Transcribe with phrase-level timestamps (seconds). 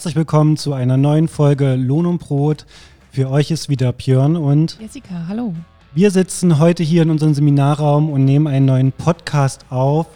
[0.00, 2.64] Herzlich willkommen zu einer neuen Folge Lohn und Brot.
[3.10, 5.52] Für euch ist wieder Björn und Jessica, hallo.
[5.92, 10.06] Wir sitzen heute hier in unserem Seminarraum und nehmen einen neuen Podcast auf.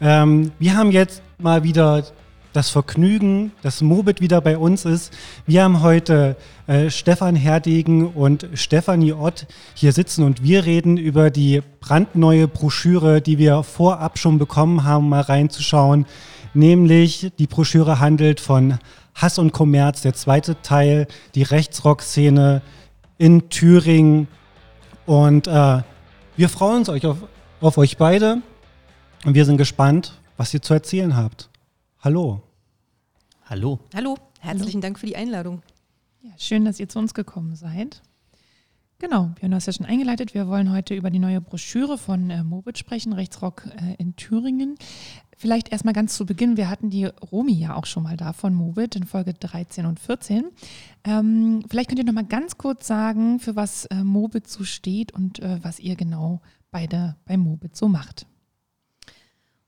[0.00, 2.04] Ähm, wir haben jetzt mal wieder
[2.52, 5.12] das Vergnügen, dass Mobit wieder bei uns ist.
[5.44, 6.36] Wir haben heute
[6.68, 13.20] äh, Stefan Herdegen und Stefanie Ott hier sitzen und wir reden über die brandneue Broschüre,
[13.20, 16.06] die wir vorab schon bekommen haben, mal reinzuschauen.
[16.54, 18.78] Nämlich die Broschüre handelt von
[19.16, 22.60] Hass und Kommerz, der zweite Teil, die Rechtsrock-Szene
[23.16, 24.28] in Thüringen.
[25.06, 25.82] Und äh,
[26.36, 27.18] wir freuen uns euch auf,
[27.60, 28.42] auf euch beide
[29.24, 31.48] und wir sind gespannt, was ihr zu erzählen habt.
[32.00, 32.42] Hallo.
[33.46, 33.78] Hallo.
[33.94, 35.62] Hallo, herzlichen Dank für die Einladung.
[36.20, 38.02] Ja, schön, dass ihr zu uns gekommen seid.
[38.98, 40.32] Genau, Björn, du hast ja schon eingeleitet.
[40.32, 44.76] Wir wollen heute über die neue Broschüre von äh, Mobit sprechen, Rechtsrock äh, in Thüringen.
[45.38, 48.54] Vielleicht erstmal ganz zu Beginn, wir hatten die Romi ja auch schon mal da von
[48.54, 50.46] Mobit in Folge 13 und 14.
[51.04, 55.12] Ähm, vielleicht könnt ihr noch mal ganz kurz sagen, für was äh, Mobit so steht
[55.12, 58.26] und äh, was ihr genau beide bei Mobit so macht.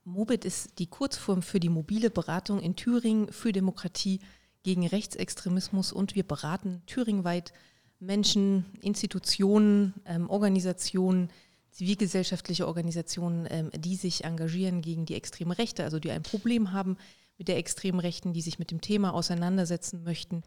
[0.03, 4.21] Mobit ist die Kurzform für die mobile Beratung in Thüringen für Demokratie
[4.63, 7.53] gegen Rechtsextremismus und wir beraten thüringweit
[7.99, 11.29] Menschen, Institutionen, ähm, Organisationen,
[11.71, 16.97] zivilgesellschaftliche Organisationen, ähm, die sich engagieren gegen die extreme Rechte, also die ein Problem haben
[17.37, 20.43] mit der extremen Rechten, die sich mit dem Thema auseinandersetzen möchten.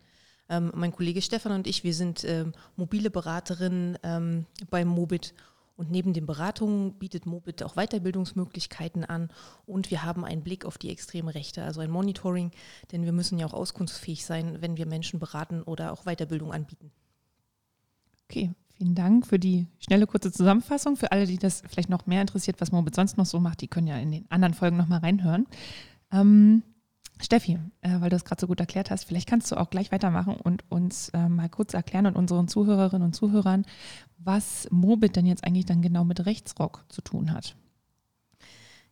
[0.49, 3.99] Ähm, mein Kollege Stefan und ich, wir sind ähm, mobile Beraterinnen
[4.71, 5.35] beim Mobit
[5.77, 9.31] und neben den Beratungen bietet Mobit auch Weiterbildungsmöglichkeiten an
[9.67, 12.51] und wir haben einen Blick auf die extreme Rechte, also ein Monitoring,
[12.93, 16.93] denn wir müssen ja auch auskunftsfähig sein, wenn wir Menschen beraten oder auch Weiterbildung anbieten.
[18.29, 20.97] Okay, vielen Dank für die schnelle, kurze Zusammenfassung.
[20.97, 23.69] Für alle, die das vielleicht noch mehr interessiert, was Mobit sonst noch so macht, die
[23.69, 25.47] können ja in den anderen Folgen nochmal reinhören.
[26.11, 26.63] Ähm,
[27.21, 29.93] Steffi, äh, weil du es gerade so gut erklärt hast, vielleicht kannst du auch gleich
[29.93, 33.65] weitermachen und uns äh, mal kurz erklären und unseren Zuhörerinnen und Zuhörern,
[34.19, 37.57] was Mobit denn jetzt eigentlich dann genau mit Rechtsrock zu tun hat.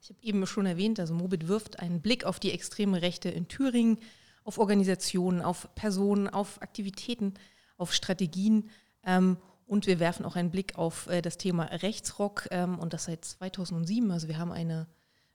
[0.02, 3.48] Ich habe eben schon erwähnt, also Mobit wirft einen Blick auf die extreme Rechte in
[3.48, 3.98] Thüringen,
[4.44, 7.34] auf Organisationen, auf Personen, auf Aktivitäten,
[7.76, 8.70] auf Strategien.
[9.04, 9.36] Ähm,
[9.70, 13.24] und wir werfen auch einen Blick auf äh, das Thema Rechtsrock ähm, und das seit
[13.24, 14.10] 2007.
[14.10, 14.88] Also wir haben eine,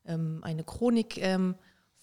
[0.03, 1.55] ähm, eine Chronik ähm,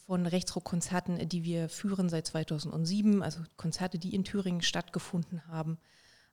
[0.06, 5.76] von Rechtsrock-Konzerten, die wir führen seit 2007, also Konzerte, die in Thüringen stattgefunden haben.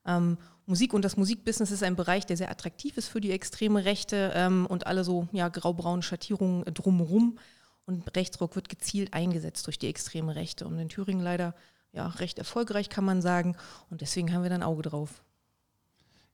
[0.05, 3.83] Ähm, Musik und das Musikbusiness ist ein Bereich, der sehr attraktiv ist für die extreme
[3.83, 7.39] Rechte ähm, und alle so ja, graubraunen Schattierungen drumherum.
[7.85, 10.65] Und Rechtsrock wird gezielt eingesetzt durch die extreme Rechte.
[10.65, 11.55] Und in Thüringen leider
[11.91, 13.57] ja, recht erfolgreich, kann man sagen.
[13.89, 15.21] Und deswegen haben wir da ein Auge drauf.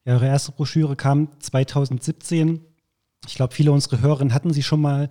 [0.07, 2.61] Eure erste Broschüre kam 2017.
[3.27, 5.09] Ich glaube, viele unserer Hörerinnen hatten sie schon mal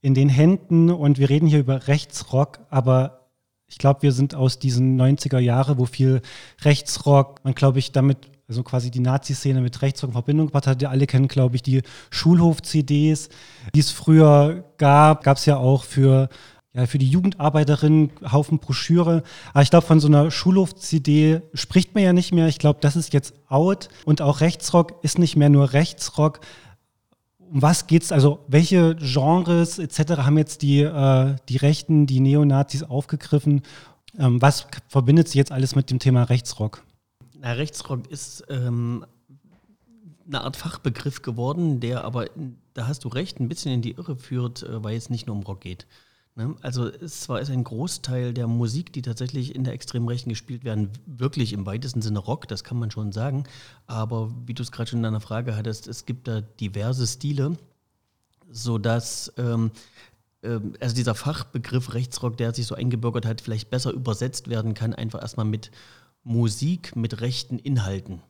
[0.00, 3.28] in den Händen und wir reden hier über Rechtsrock, aber
[3.66, 6.22] ich glaube, wir sind aus diesen 90er Jahre, wo viel
[6.60, 10.84] Rechtsrock, man glaube ich damit, also quasi die Nazi-Szene mit Rechtsrock in Verbindung gebracht hat.
[10.84, 13.28] Alle kennen, glaube ich, die Schulhof-CDs,
[13.74, 15.24] die es früher gab.
[15.24, 16.28] Gab es ja auch für
[16.74, 19.22] ja, für die Jugendarbeiterinnen Haufen Broschüre.
[19.52, 22.48] Aber ich glaube, von so einer Schulhof-CD spricht man ja nicht mehr.
[22.48, 23.88] Ich glaube, das ist jetzt out.
[24.04, 26.40] Und auch Rechtsrock ist nicht mehr nur Rechtsrock.
[27.38, 28.12] Um was geht's?
[28.12, 30.22] Also, welche Genres etc.
[30.22, 33.60] haben jetzt die, äh, die Rechten, die Neonazis aufgegriffen?
[34.18, 36.82] Ähm, was verbindet sie jetzt alles mit dem Thema Rechtsrock?
[37.38, 39.04] Na, Rechtsrock ist ähm,
[40.26, 42.26] eine Art Fachbegriff geworden, der aber,
[42.72, 45.36] da hast du recht, ein bisschen in die Irre führt, äh, weil es nicht nur
[45.36, 45.86] um Rock geht.
[46.34, 46.54] Ne?
[46.62, 50.90] Also zwar ist ein Großteil der Musik, die tatsächlich in der extremen Rechten gespielt werden,
[51.06, 53.44] wirklich im weitesten Sinne Rock, das kann man schon sagen.
[53.86, 57.56] Aber wie du es gerade schon in deiner Frage hattest, es gibt da diverse Stile,
[58.50, 59.72] sodass ähm,
[60.42, 64.94] ähm, also dieser Fachbegriff Rechtsrock, der sich so eingebürgert hat, vielleicht besser übersetzt werden kann,
[64.94, 65.70] einfach erstmal mit
[66.24, 68.22] Musik mit rechten Inhalten.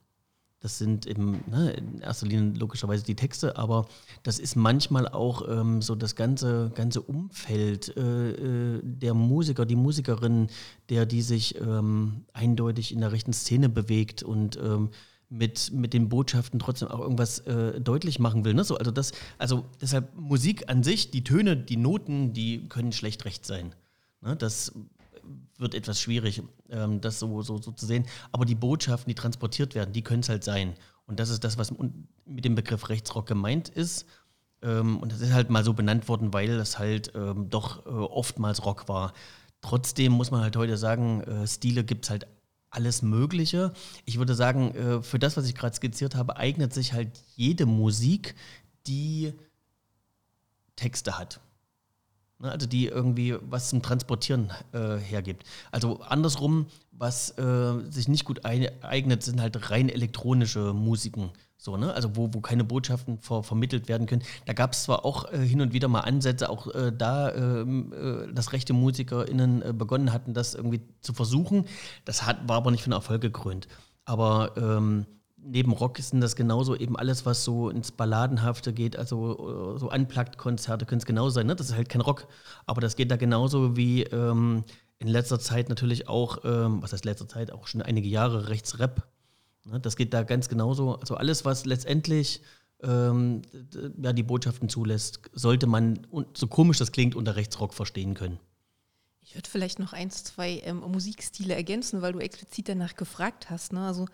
[0.63, 3.89] Das sind im, ne, in erster Linie logischerweise die Texte, aber
[4.23, 9.75] das ist manchmal auch ähm, so das ganze, ganze Umfeld äh, äh, der Musiker, die
[9.75, 10.47] Musikerin,
[10.89, 14.91] der die sich ähm, eindeutig in der rechten Szene bewegt und ähm,
[15.29, 18.55] mit, mit den Botschaften trotzdem auch irgendwas äh, deutlich machen will.
[18.55, 18.63] Ne?
[18.63, 23.25] So, also, das, also deshalb Musik an sich, die Töne, die Noten, die können schlecht
[23.25, 23.75] recht sein.
[24.21, 24.37] Ne?
[24.37, 24.73] Das
[25.59, 28.07] wird etwas schwierig, ähm, das so, so, so zu sehen.
[28.33, 30.75] Aber die Botschaften, die transportiert werden, die können es halt sein.
[31.07, 31.73] Und das ist das, was
[32.25, 34.07] mit dem Begriff Rechtsrock gemeint ist.
[34.63, 37.91] Ähm, und das ist halt mal so benannt worden, weil das halt ähm, doch äh,
[37.91, 39.13] oftmals Rock war.
[39.61, 42.27] Trotzdem muss man halt heute sagen, äh, Stile gibt es halt
[42.71, 43.73] alles Mögliche.
[44.05, 47.67] Ich würde sagen, äh, für das, was ich gerade skizziert habe, eignet sich halt jede
[47.67, 48.35] Musik,
[48.87, 49.35] die
[50.77, 51.41] Texte hat.
[52.43, 52.51] Ne?
[52.51, 55.45] Also die irgendwie was zum Transportieren äh, hergibt.
[55.71, 61.31] Also andersrum, was äh, sich nicht gut eignet, sind halt rein elektronische Musiken.
[61.57, 61.95] So, ne?
[61.95, 64.25] Also wo, wo keine Botschaften ver vermittelt werden können.
[64.47, 67.93] Da gab es zwar auch äh, hin und wieder mal Ansätze, auch äh, da, ähm,
[67.93, 71.67] äh, dass rechte MusikerInnen äh, begonnen hatten, das irgendwie zu versuchen.
[72.05, 73.69] Das hat, war aber nicht von Erfolg gekrönt.
[74.05, 75.07] Aber ähm,
[75.45, 79.91] neben Rock ist das genauso eben alles, was so ins Balladenhafte geht, also äh, so
[79.91, 81.47] Unplugged-Konzerte können es genauso sein.
[81.47, 81.57] Ne?
[81.57, 82.27] Das ist halt kein Rock,
[82.67, 84.65] aber das geht da genauso wie ähm,
[84.99, 89.07] in letzter Zeit natürlich auch, ähm, was heißt letzter Zeit, auch schon einige Jahre Rechtsrap.
[89.65, 89.81] Ne?
[89.81, 90.97] Das geht da ganz genauso.
[90.97, 92.43] Also alles, was letztendlich
[92.83, 93.43] ähm,
[94.01, 98.39] ja, die Botschaften zulässt, sollte man, so komisch das klingt, unter Rechtsrock verstehen können.
[99.25, 103.73] Ich würde vielleicht noch eins, zwei ähm, Musikstile ergänzen, weil du explizit danach gefragt hast.
[103.73, 103.87] Ne?
[103.87, 104.07] Also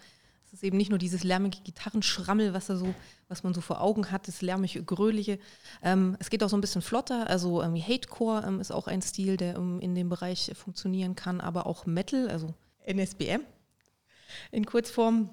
[0.48, 2.94] es ist eben nicht nur dieses lärmige Gitarrenschrammel, was, so,
[3.28, 5.38] was man so vor Augen hat, das lärmige, gröhliche.
[5.82, 7.28] Ähm, es geht auch so ein bisschen flotter.
[7.28, 11.42] Also ähm, Hatecore ähm, ist auch ein Stil, der ähm, in dem Bereich funktionieren kann,
[11.42, 12.54] aber auch Metal, also
[12.86, 13.42] NSBM
[14.50, 15.30] in Kurzform.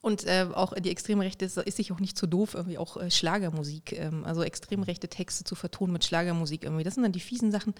[0.00, 3.10] Und äh, auch die extreme Rechte ist, sich auch nicht so doof, irgendwie auch äh,
[3.10, 6.84] Schlagermusik, ähm, also extrem rechte Texte zu vertonen mit Schlagermusik irgendwie.
[6.84, 7.74] Das sind dann die fiesen Sachen,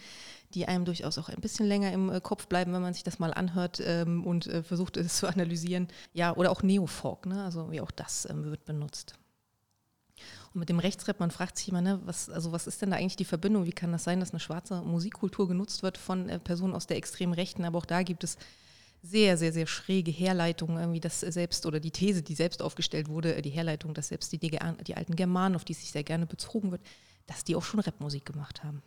[0.52, 3.20] die einem durchaus auch ein bisschen länger im äh, Kopf bleiben, wenn man sich das
[3.20, 5.86] mal anhört ähm, und äh, versucht es zu analysieren.
[6.12, 7.44] Ja, oder auch Neofolk, ne?
[7.44, 9.14] also wie auch das ähm, wird benutzt.
[10.52, 12.96] Und mit dem Rechtsrap, man fragt sich immer, ne, was, also was ist denn da
[12.96, 13.64] eigentlich die Verbindung?
[13.64, 16.96] Wie kann das sein, dass eine schwarze Musikkultur genutzt wird von äh, Personen aus der
[16.96, 17.64] extremen Rechten?
[17.64, 18.38] Aber auch da gibt es
[19.02, 23.36] sehr, sehr, sehr schräge Herleitung, irgendwie das selbst oder die These, die selbst aufgestellt wurde,
[23.36, 26.26] äh, die Herleitung, dass selbst die, die, die alten Germanen, auf die sich sehr gerne
[26.26, 26.82] bezogen wird,
[27.26, 28.82] dass die auch schon Rapmusik gemacht haben.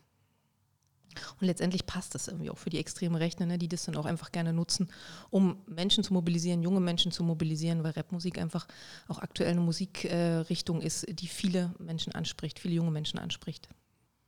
[1.39, 4.05] Und letztendlich passt das irgendwie auch für die extreme Rechte, ne, die das dann auch
[4.05, 4.89] einfach gerne nutzen,
[5.29, 8.67] um Menschen zu mobilisieren, junge Menschen zu mobilisieren, weil Rapmusik einfach
[9.07, 13.69] auch aktuell eine Musikrichtung äh, ist, die viele Menschen anspricht, viele junge Menschen anspricht.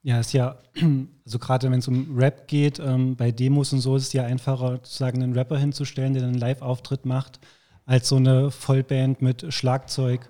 [0.04, 0.58] Ja, ist ja,
[1.26, 4.26] also gerade wenn es um Rap geht, ähm, bei Demos und so ist es ja
[4.26, 7.40] einfacher, sozusagen einen Rapper hinzustellen, der einen Live-Auftritt macht,
[7.86, 10.30] als so eine Vollband mit Schlagzeug.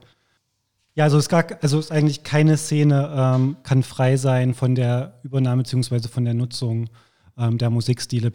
[0.93, 5.19] Ja, also es gar, also ist eigentlich keine Szene ähm, kann frei sein von der
[5.23, 6.07] Übernahme bzw.
[6.07, 6.89] von der Nutzung
[7.35, 8.31] ähm, der Musikstile.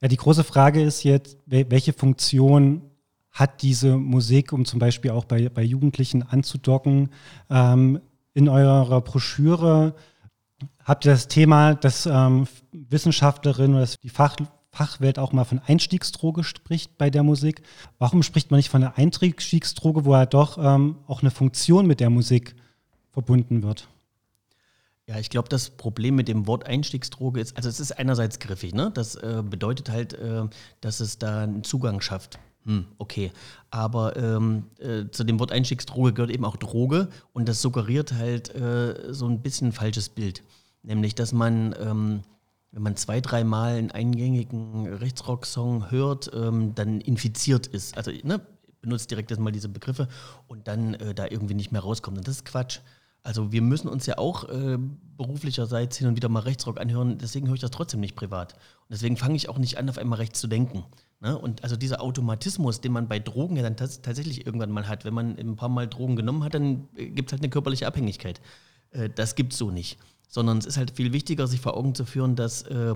[0.00, 2.80] Ja, die große Frage ist jetzt, welche Funktion
[3.30, 7.10] hat diese Musik, um zum Beispiel auch bei, bei Jugendlichen anzudocken?
[7.50, 8.00] Ähm,
[8.32, 9.94] in eurer Broschüre
[10.90, 14.36] habt ihr das Thema, dass ähm, Wissenschaftlerinnen oder die Fach,
[14.72, 17.62] Fachwelt auch mal von Einstiegsdroge spricht bei der Musik.
[17.98, 22.00] Warum spricht man nicht von einer Einstiegsdroge, wo ja doch ähm, auch eine Funktion mit
[22.00, 22.56] der Musik
[23.12, 23.86] verbunden wird?
[25.06, 28.74] Ja, ich glaube, das Problem mit dem Wort Einstiegsdroge ist, also es ist einerseits griffig,
[28.74, 28.90] ne?
[28.92, 30.42] Das äh, bedeutet halt, äh,
[30.80, 32.40] dass es da einen Zugang schafft.
[32.64, 33.30] Hm, okay.
[33.70, 38.54] Aber ähm, äh, zu dem Wort Einstiegsdroge gehört eben auch Droge und das suggeriert halt
[38.54, 40.42] äh, so ein bisschen ein falsches Bild.
[40.82, 42.22] Nämlich, dass man, ähm,
[42.72, 47.96] wenn man zwei, dreimal einen eingängigen Rechtsrock-Song hört, ähm, dann infiziert ist.
[47.96, 48.40] Also ne,
[48.80, 50.08] benutzt direkt erstmal diese Begriffe
[50.48, 52.18] und dann äh, da irgendwie nicht mehr rauskommt.
[52.18, 52.80] Und das ist Quatsch.
[53.22, 54.78] Also wir müssen uns ja auch äh,
[55.16, 58.54] beruflicherseits hin und wieder mal Rechtsrock anhören, deswegen höre ich das trotzdem nicht privat.
[58.54, 60.84] Und deswegen fange ich auch nicht an, auf einmal rechts zu denken.
[61.20, 61.36] Ne?
[61.36, 65.12] Und also dieser Automatismus, den man bei Drogen ja dann tatsächlich irgendwann mal hat, wenn
[65.12, 68.40] man ein paar Mal Drogen genommen hat, dann äh, gibt es halt eine körperliche Abhängigkeit.
[68.92, 69.98] Äh, das gibt es so nicht.
[70.30, 72.94] Sondern es ist halt viel wichtiger, sich vor Augen zu führen, dass äh,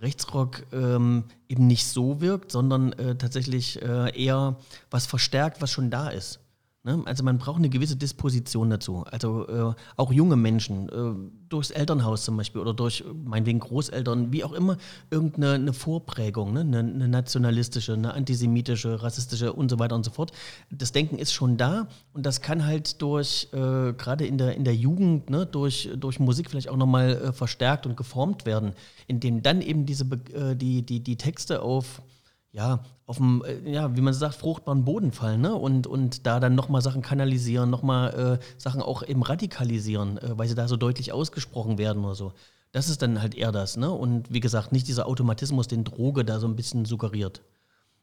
[0.00, 4.56] Rechtsrock ähm, eben nicht so wirkt, sondern äh, tatsächlich äh, eher
[4.90, 6.40] was verstärkt, was schon da ist.
[6.84, 7.00] Ne?
[7.04, 9.04] Also man braucht eine gewisse Disposition dazu.
[9.08, 14.42] Also äh, auch junge Menschen, äh, durchs Elternhaus zum Beispiel oder durch meinetwegen Großeltern, wie
[14.42, 14.76] auch immer,
[15.10, 16.60] irgendeine eine Vorprägung, ne?
[16.60, 20.32] eine, eine, nationalistische, eine antisemitische, rassistische und so weiter und so fort.
[20.70, 24.64] Das Denken ist schon da und das kann halt durch, äh, gerade in der, in
[24.64, 25.46] der Jugend, ne?
[25.46, 28.72] durch, durch Musik vielleicht auch nochmal äh, verstärkt und geformt werden,
[29.06, 32.02] indem dann eben diese, äh, die, die, die Texte auf
[32.52, 35.54] ja, auf dem, äh, ja, wie man sagt, fruchtbaren Boden fallen, ne?
[35.54, 40.48] Und, und da dann nochmal Sachen kanalisieren, nochmal äh, Sachen auch eben radikalisieren, äh, weil
[40.48, 42.32] sie da so deutlich ausgesprochen werden oder so.
[42.70, 43.90] Das ist dann halt eher das, ne?
[43.90, 47.42] Und wie gesagt, nicht dieser Automatismus, den Droge da so ein bisschen suggeriert.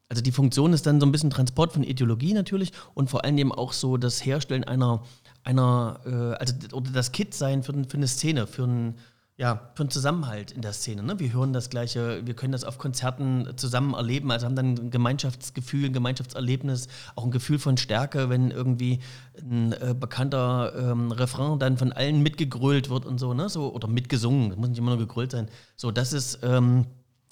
[0.09, 3.37] Also die Funktion ist dann so ein bisschen Transport von Ideologie natürlich und vor allem
[3.37, 5.03] eben auch so das Herstellen einer,
[5.43, 8.95] einer äh, also oder das Kit-Sein für, für eine Szene, für ein
[9.39, 11.01] ja, für einen Zusammenhalt in der Szene.
[11.01, 11.17] Ne?
[11.17, 14.91] Wir hören das Gleiche, wir können das auf Konzerten zusammen erleben, also haben dann ein
[14.91, 18.99] Gemeinschaftsgefühl, ein Gemeinschaftserlebnis, auch ein Gefühl von Stärke, wenn irgendwie
[19.41, 23.47] ein äh, bekannter ähm, Refrain dann von allen mitgegrölt wird und so, ne?
[23.47, 25.47] so oder mitgesungen, das muss nicht immer nur gegrölt sein.
[25.77, 26.85] So, das ist, ähm,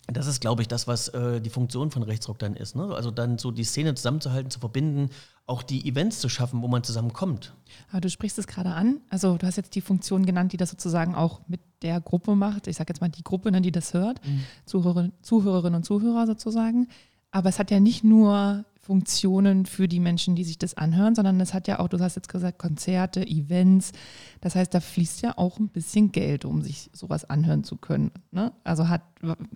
[0.08, 2.76] Das ist, glaube ich, das, was äh, die Funktion von Rechtsrock dann ist.
[2.76, 2.96] Ne?
[2.96, 5.10] Also dann so die Szene zusammenzuhalten, zu verbinden,
[5.46, 7.54] auch die Events zu schaffen, wo man zusammenkommt.
[7.92, 9.02] Aber du sprichst es gerade an.
[9.10, 12.68] Also du hast jetzt die Funktion genannt, die das sozusagen auch mit der Gruppe macht.
[12.68, 14.44] Ich sage jetzt mal die Gruppe, ne, die das hört, mhm.
[14.66, 16.88] Zuhörer, Zuhörerinnen und Zuhörer sozusagen.
[17.32, 21.42] Aber es hat ja nicht nur Funktionen für die Menschen, die sich das anhören, sondern
[21.42, 23.92] es hat ja auch, du hast jetzt gesagt, Konzerte, Events.
[24.40, 28.12] Das heißt, da fließt ja auch ein bisschen Geld, um sich sowas anhören zu können.
[28.32, 28.54] Ne?
[28.64, 29.02] Also hat,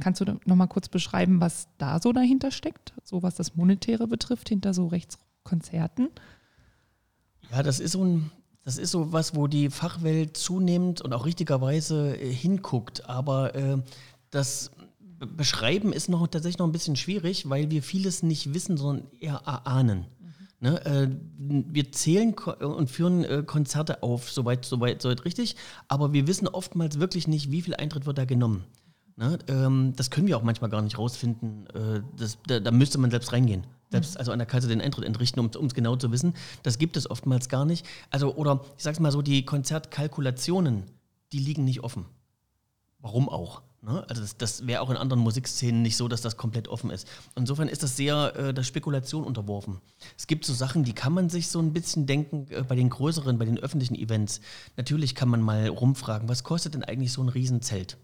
[0.02, 4.06] kannst du noch mal kurz beschreiben, was da so dahinter steckt, so was das Monetäre
[4.06, 6.10] betrifft, hinter so Rechtskonzerten?
[7.52, 8.32] Ja, das ist so ein,
[8.66, 13.10] das ist so was, wo die Fachwelt zunehmend und auch richtigerweise äh, hinguckt.
[13.10, 13.78] Aber äh,
[14.30, 14.72] das
[15.26, 19.42] beschreiben ist noch tatsächlich noch ein bisschen schwierig, weil wir vieles nicht wissen, sondern eher
[19.46, 20.06] erahnen.
[20.20, 20.34] Mhm.
[20.60, 25.56] Ne, äh, wir zählen und führen äh, Konzerte auf, soweit, soweit, soweit richtig,
[25.88, 28.64] aber wir wissen oftmals wirklich nicht, wie viel Eintritt wird da genommen.
[29.16, 31.68] Ne, ähm, das können wir auch manchmal gar nicht rausfinden.
[31.68, 33.68] Äh, das, da, da, müsste man selbst reingehen.
[33.92, 34.20] Selbst mhm.
[34.20, 36.34] also an der Kasse den Eintritt entrichten, um es genau zu wissen.
[36.64, 37.86] Das gibt es oftmals gar nicht.
[38.10, 40.84] Also, oder ich sag's mal so, die Konzertkalkulationen,
[41.34, 42.06] die liegen nicht offen.
[43.00, 43.62] Warum auch?
[43.82, 44.06] Ne?
[44.08, 47.08] Also das, das wäre auch in anderen Musikszenen nicht so, dass das komplett offen ist.
[47.36, 49.82] Insofern ist das sehr äh, der Spekulation unterworfen.
[50.18, 52.90] Es gibt so Sachen, die kann man sich so ein bisschen denken äh, bei den
[52.90, 54.42] größeren, bei den öffentlichen Events.
[54.78, 57.98] Natürlich kann man mal rumfragen, was kostet denn eigentlich so ein Riesenzelt?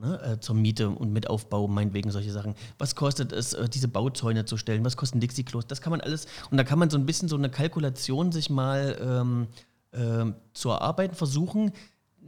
[0.00, 2.54] Ne, äh, zur Miete und mit Aufbau, meinetwegen solche Sachen.
[2.78, 4.84] Was kostet es, äh, diese Bauzäune zu stellen?
[4.84, 5.66] Was kosten Dixie-Klos?
[5.66, 8.48] Das kann man alles, und da kann man so ein bisschen so eine Kalkulation sich
[8.48, 9.48] mal ähm,
[9.90, 11.72] äh, zu erarbeiten versuchen,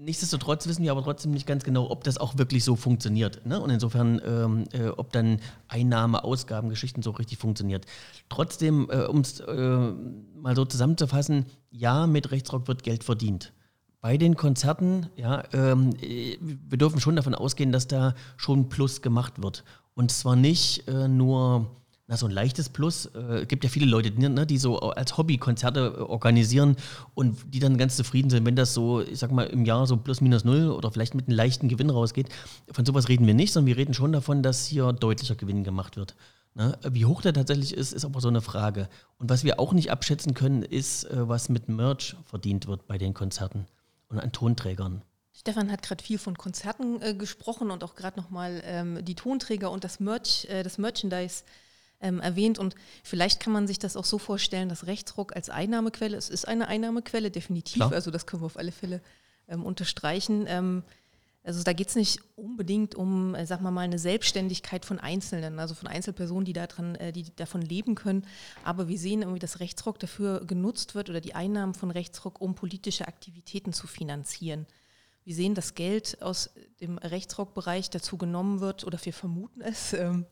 [0.03, 3.45] Nichtsdestotrotz wissen wir aber trotzdem nicht ganz genau, ob das auch wirklich so funktioniert.
[3.45, 3.61] Ne?
[3.61, 7.85] Und insofern, ähm, äh, ob dann Einnahme, Ausgaben, Geschichten so richtig funktioniert.
[8.31, 9.93] Trotzdem, äh, um es äh,
[10.37, 13.53] mal so zusammenzufassen, ja, mit Rechtsrock wird Geld verdient.
[14.01, 19.43] Bei den Konzerten, ja, ähm, wir dürfen schon davon ausgehen, dass da schon Plus gemacht
[19.43, 19.65] wird.
[19.93, 21.77] Und zwar nicht äh, nur
[22.11, 23.07] na, so ein leichtes Plus.
[23.07, 26.75] Es äh, gibt ja viele Leute, ne, die so als Hobby Konzerte äh, organisieren
[27.15, 29.97] und die dann ganz zufrieden sind, wenn das so, ich sag mal, im Jahr so
[29.97, 32.29] plus minus null oder vielleicht mit einem leichten Gewinn rausgeht.
[32.73, 35.97] Von sowas reden wir nicht, sondern wir reden schon davon, dass hier deutlicher Gewinn gemacht
[35.97, 36.17] wird.
[36.55, 36.77] Ne?
[36.91, 38.89] Wie hoch der tatsächlich ist, ist aber so eine Frage.
[39.19, 42.99] Und was wir auch nicht abschätzen können, ist, äh, was mit Merch verdient wird bei
[42.99, 43.67] den Konzerten
[44.09, 45.03] und an Tonträgern.
[45.33, 49.71] Stefan hat gerade viel von Konzerten äh, gesprochen und auch gerade nochmal ähm, die Tonträger
[49.71, 51.45] und das Merch, äh, das Merchandise
[52.01, 52.59] ähm, erwähnt.
[52.59, 56.47] Und vielleicht kann man sich das auch so vorstellen, dass Rechtsruck als Einnahmequelle, es ist
[56.47, 57.93] eine Einnahmequelle, definitiv, Klar.
[57.93, 59.01] also das können wir auf alle Fälle
[59.49, 60.45] ähm, unterstreichen.
[60.49, 60.83] Ähm,
[61.43, 65.59] also da geht es nicht unbedingt um, äh, sagen wir mal, eine Selbstständigkeit von Einzelnen,
[65.59, 68.27] also von Einzelpersonen, die, daran, äh, die davon leben können.
[68.63, 72.55] Aber wir sehen irgendwie, dass Rechtsrock dafür genutzt wird oder die Einnahmen von Rechtsrock, um
[72.55, 74.67] politische Aktivitäten zu finanzieren.
[75.25, 80.27] Wir sehen, dass Geld aus dem Rechtsrockbereich dazu genommen wird, oder wir vermuten es, ähm,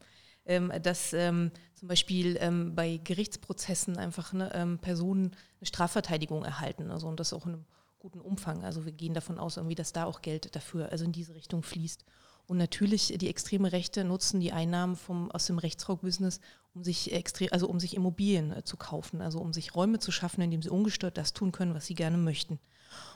[0.49, 6.91] ähm, dass ähm, zum Beispiel ähm, bei Gerichtsprozessen einfach ne, ähm, Personen eine Strafverteidigung erhalten.
[6.91, 7.65] Also und das auch in einem
[7.99, 8.65] guten Umfang.
[8.65, 11.63] Also wir gehen davon aus, irgendwie, dass da auch Geld dafür, also in diese Richtung
[11.63, 12.05] fließt.
[12.47, 16.41] Und natürlich die extreme Rechte nutzen die Einnahmen vom, aus dem Rechtsrock-Business,
[16.75, 20.11] um sich extrem, also um sich Immobilien äh, zu kaufen, also um sich Räume zu
[20.11, 22.59] schaffen, indem sie ungestört das tun können, was sie gerne möchten.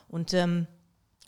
[0.09, 0.67] Und ähm,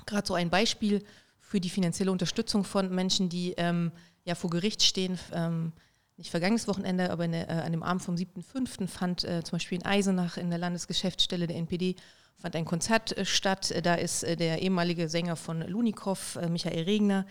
[0.04, 1.02] gerade so ein Beispiel
[1.40, 3.90] für die finanzielle Unterstützung von Menschen, die ähm,
[4.24, 5.72] ja vor Gericht stehen, ähm,
[6.16, 8.86] nicht vergangenes Wochenende, aber der, äh, an dem Abend vom 7.5.
[8.86, 11.96] fand äh, zum Beispiel in Eisenach in der Landesgeschäftsstelle der NPD
[12.38, 13.74] fand ein Konzert äh, statt.
[13.82, 17.26] Da ist äh, der ehemalige Sänger von Lunikov, äh, Michael Regner,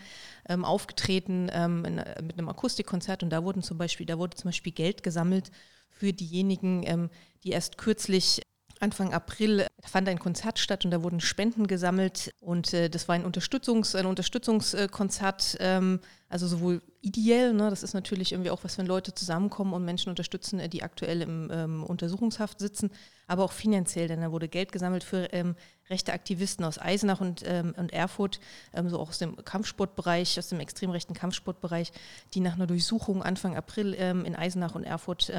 [0.48, 4.48] ähm, aufgetreten ähm, äh, mit einem Akustikkonzert und da wurden zum Beispiel, da wurde zum
[4.48, 5.50] Beispiel Geld gesammelt
[5.90, 7.10] für diejenigen, ähm,
[7.44, 8.42] die erst kürzlich
[8.84, 13.14] Anfang April fand ein Konzert statt und da wurden Spenden gesammelt und äh, das war
[13.14, 18.76] ein, Unterstützungs-, ein Unterstützungskonzert, ähm, also sowohl ideell, ne, das ist natürlich irgendwie auch was,
[18.76, 22.90] wenn Leute zusammenkommen und Menschen unterstützen, äh, die aktuell im ähm, Untersuchungshaft sitzen,
[23.26, 25.56] aber auch finanziell, denn da wurde Geld gesammelt für ähm,
[25.88, 28.38] rechte Aktivisten aus Eisenach und, ähm, und Erfurt,
[28.74, 31.90] ähm, so auch aus dem Kampfsportbereich, aus dem extrem rechten Kampfsportbereich,
[32.34, 35.32] die nach einer Durchsuchung Anfang April ähm, in Eisenach und Erfurt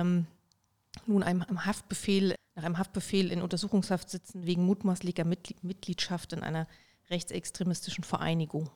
[1.08, 6.68] nun einem Haftbefehl, nach einem Haftbefehl in Untersuchungshaft sitzen wegen mutmaßlicher Mitgliedschaft in einer
[7.10, 8.70] rechtsextremistischen Vereinigung.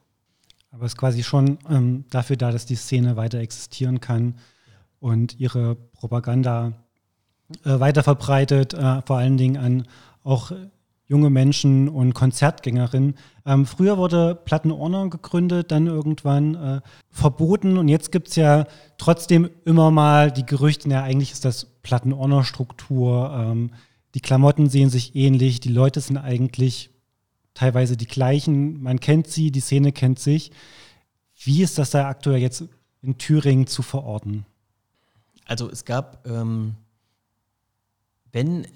[0.72, 4.36] Aber es ist quasi schon ähm, dafür da, dass die Szene weiter existieren kann
[5.00, 6.74] und ihre Propaganda
[7.64, 9.88] äh, weiter verbreitet, äh, vor allen Dingen an
[10.24, 10.52] auch
[11.10, 13.16] junge Menschen und Konzertgängerinnen.
[13.46, 18.66] Ähm, früher wurde Plattenordner gegründet, dann irgendwann äh, verboten und jetzt gibt es ja
[18.98, 23.72] trotzdem immer mal die Gerüchte, ja eigentlich ist das Plattenordner-Struktur, ähm,
[24.14, 26.92] die Klamotten sehen sich ähnlich, die Leute sind eigentlich
[27.56, 30.52] teilweise die gleichen, man kennt sie, die Szene kennt sich.
[31.44, 32.66] Wie ist das da aktuell jetzt
[33.02, 34.46] in Thüringen zu verorten?
[35.46, 36.76] Also es gab, ähm,
[38.32, 38.68] wenn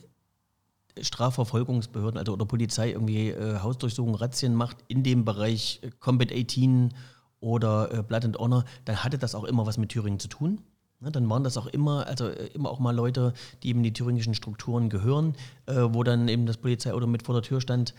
[1.00, 6.94] Strafverfolgungsbehörden also oder Polizei irgendwie äh, Hausdurchsuchungen, Razzien macht in dem Bereich äh, Combat 18
[7.40, 10.62] oder äh, Blood and Honor, dann hatte das auch immer was mit Thüringen zu tun.
[11.04, 13.92] Ne, dann waren das auch immer, also äh, immer auch mal Leute, die eben die
[13.92, 15.36] thüringischen Strukturen gehören,
[15.66, 17.94] äh, wo dann eben das Polizeiauto mit vor der Tür stand.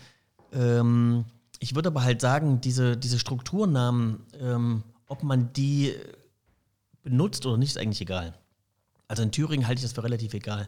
[0.51, 1.25] Ähm,
[1.59, 5.93] ich würde aber halt sagen, diese, diese Strukturnamen, ähm, ob man die
[7.03, 8.33] benutzt oder nicht, ist eigentlich egal.
[9.07, 10.67] Also in Thüringen halte ich das für relativ egal.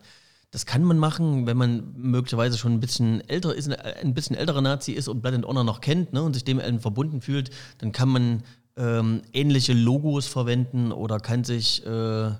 [0.51, 4.61] Das kann man machen, wenn man möglicherweise schon ein bisschen älter ist, ein bisschen älterer
[4.61, 7.49] Nazi ist und Blood and Honor noch kennt ne, und sich dem verbunden fühlt,
[7.79, 8.43] dann kann man
[8.77, 12.31] ähm, ähnliche Logos verwenden oder kann sich äh,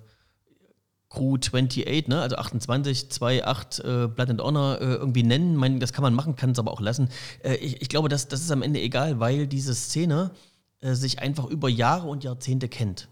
[1.10, 3.10] Crew 28, ne, also 28,
[3.44, 5.56] 28 äh, Blood and Honor äh, irgendwie nennen.
[5.56, 7.10] Mein, das kann man machen, kann es aber auch lassen.
[7.44, 10.32] Äh, ich, ich, glaube, das, das ist am Ende egal, weil diese Szene
[10.80, 13.10] äh, sich einfach über Jahre und Jahrzehnte kennt.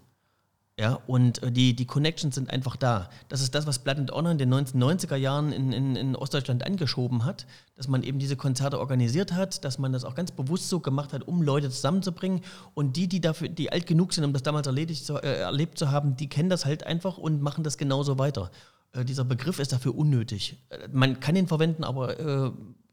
[0.78, 3.08] Ja, und äh, die, die Connections sind einfach da.
[3.28, 6.66] Das ist das, was Blood and Honor in den 1990er Jahren in, in, in Ostdeutschland
[6.66, 10.68] angeschoben hat, dass man eben diese Konzerte organisiert hat, dass man das auch ganz bewusst
[10.68, 12.42] so gemacht hat, um Leute zusammenzubringen.
[12.74, 15.78] Und die, die dafür, die alt genug sind, um das damals erledigt zu, äh, erlebt
[15.78, 18.50] zu haben, die kennen das halt einfach und machen das genauso weiter.
[18.92, 20.58] Äh, dieser Begriff ist dafür unnötig.
[20.68, 22.50] Äh, man kann ihn verwenden, aber äh,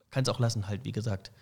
[0.10, 1.34] kann es auch lassen, halt, wie gesagt.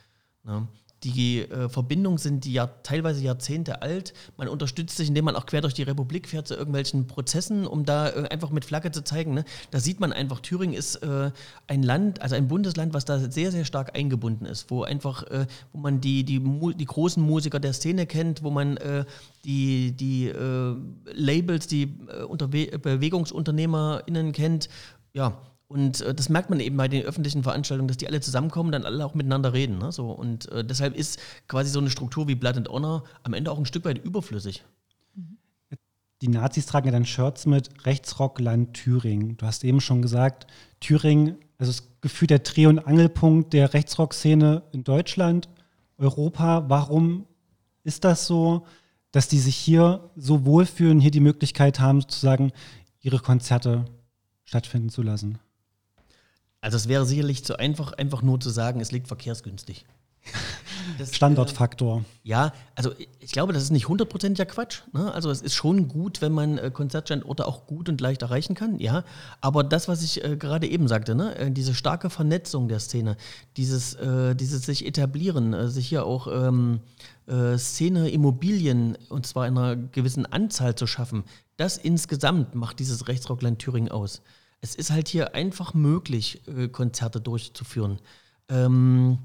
[0.47, 0.67] Ja.
[1.03, 4.13] Die äh, Verbindungen sind die ja teilweise Jahrzehnte alt.
[4.37, 7.85] Man unterstützt sich, indem man auch quer durch die Republik fährt zu irgendwelchen Prozessen, um
[7.85, 9.33] da äh, einfach mit Flagge zu zeigen.
[9.33, 9.43] Ne?
[9.71, 11.31] Da sieht man einfach, Thüringen ist äh,
[11.67, 15.47] ein Land, also ein Bundesland, was da sehr, sehr stark eingebunden ist, wo einfach, äh,
[15.73, 19.05] wo man die, die, die großen Musiker der Szene kennt, wo man äh,
[19.43, 20.75] die, die äh,
[21.13, 24.69] Labels, die BewegungsunternehmerInnen kennt.
[25.13, 28.71] Ja, und äh, das merkt man eben bei den öffentlichen Veranstaltungen, dass die alle zusammenkommen,
[28.71, 29.77] dann alle auch miteinander reden.
[29.77, 29.91] Ne?
[29.91, 33.51] So, und äh, deshalb ist quasi so eine Struktur wie Blood and Honor am Ende
[33.51, 34.63] auch ein Stück weit überflüssig.
[36.21, 39.37] Die Nazis tragen ja dann Shirts mit Rechtsrock Land Thüringen.
[39.37, 40.45] Du hast eben schon gesagt,
[40.81, 45.49] Thüringen, also das Gefühl der Dreh- und Angelpunkt der Rechtsrock-Szene in Deutschland,
[45.97, 46.65] Europa.
[46.67, 47.25] Warum
[47.83, 48.65] ist das so,
[49.11, 52.51] dass die sich hier so wohlfühlen, hier die Möglichkeit haben, sozusagen
[52.99, 53.85] ihre Konzerte
[54.43, 55.39] stattfinden zu lassen?
[56.61, 59.85] Also es wäre sicherlich zu einfach, einfach nur zu sagen, es liegt verkehrsgünstig.
[60.97, 61.99] Das, Standortfaktor.
[61.99, 64.81] Äh, ja, also ich glaube, das ist nicht hundertprozentiger Quatsch.
[64.93, 65.13] Ne?
[65.13, 68.79] Also es ist schon gut, wenn man äh, Konzertstandorte auch gut und leicht erreichen kann,
[68.79, 69.03] ja.
[69.41, 71.35] Aber das, was ich äh, gerade eben sagte, ne?
[71.35, 73.15] Äh, diese starke Vernetzung der Szene,
[73.57, 76.79] dieses, äh, dieses sich etablieren, äh, sich hier auch ähm,
[77.57, 81.23] Szene Immobilien und zwar in einer gewissen Anzahl zu schaffen,
[81.55, 84.21] das insgesamt macht dieses Rechtsrockland Thüringen aus
[84.61, 87.99] es ist halt hier einfach möglich, äh, Konzerte durchzuführen.
[88.47, 89.17] Ähm,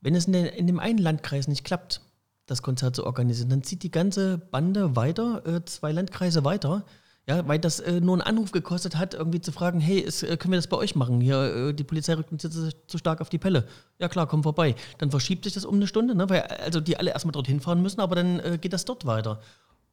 [0.00, 2.02] wenn es in, der, in, dem einen Landkreis nicht klappt,
[2.46, 6.84] das Konzert zu organisieren, dann zieht die ganze Bande weiter, äh, zwei Landkreise weiter.
[7.28, 10.38] Ja, weil das äh, nur einen Anruf gekostet hat, irgendwie zu fragen, hey, ist, äh,
[10.38, 11.20] können wir das bei euch machen?
[11.20, 11.36] Hier,
[11.68, 13.68] äh, die Polizei rückt uns jetzt zu stark auf die Pelle.
[13.98, 14.74] Ja klar, komm vorbei.
[14.96, 16.30] Dann verschiebt sich das um eine Stunde, ne?
[16.30, 19.42] weil also die alle erstmal dorthin fahren müssen, aber dann äh, geht das dort weiter.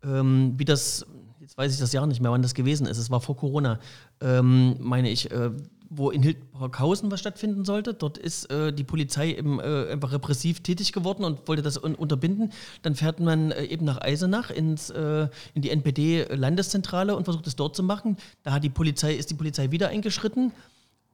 [0.01, 1.06] Ähm, wie das
[1.45, 2.97] jetzt weiß ich das Jahr nicht mehr, wann das gewesen ist.
[2.97, 3.79] Es war vor Corona,
[4.19, 5.51] ähm, meine ich, äh,
[5.89, 7.93] wo in Hildburghausen was stattfinden sollte.
[7.93, 11.93] Dort ist äh, die Polizei eben äh, einfach repressiv tätig geworden und wollte das un
[11.93, 12.51] unterbinden.
[12.81, 17.55] Dann fährt man äh, eben nach Eisenach ins, äh, in die NPD-Landeszentrale und versucht es
[17.55, 18.17] dort zu machen.
[18.41, 20.51] Da hat die Polizei, ist die Polizei wieder eingeschritten.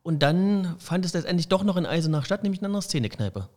[0.04, 3.50] Und dann fand es letztendlich doch noch in Eisenach statt, nämlich in einer Szenekneipe.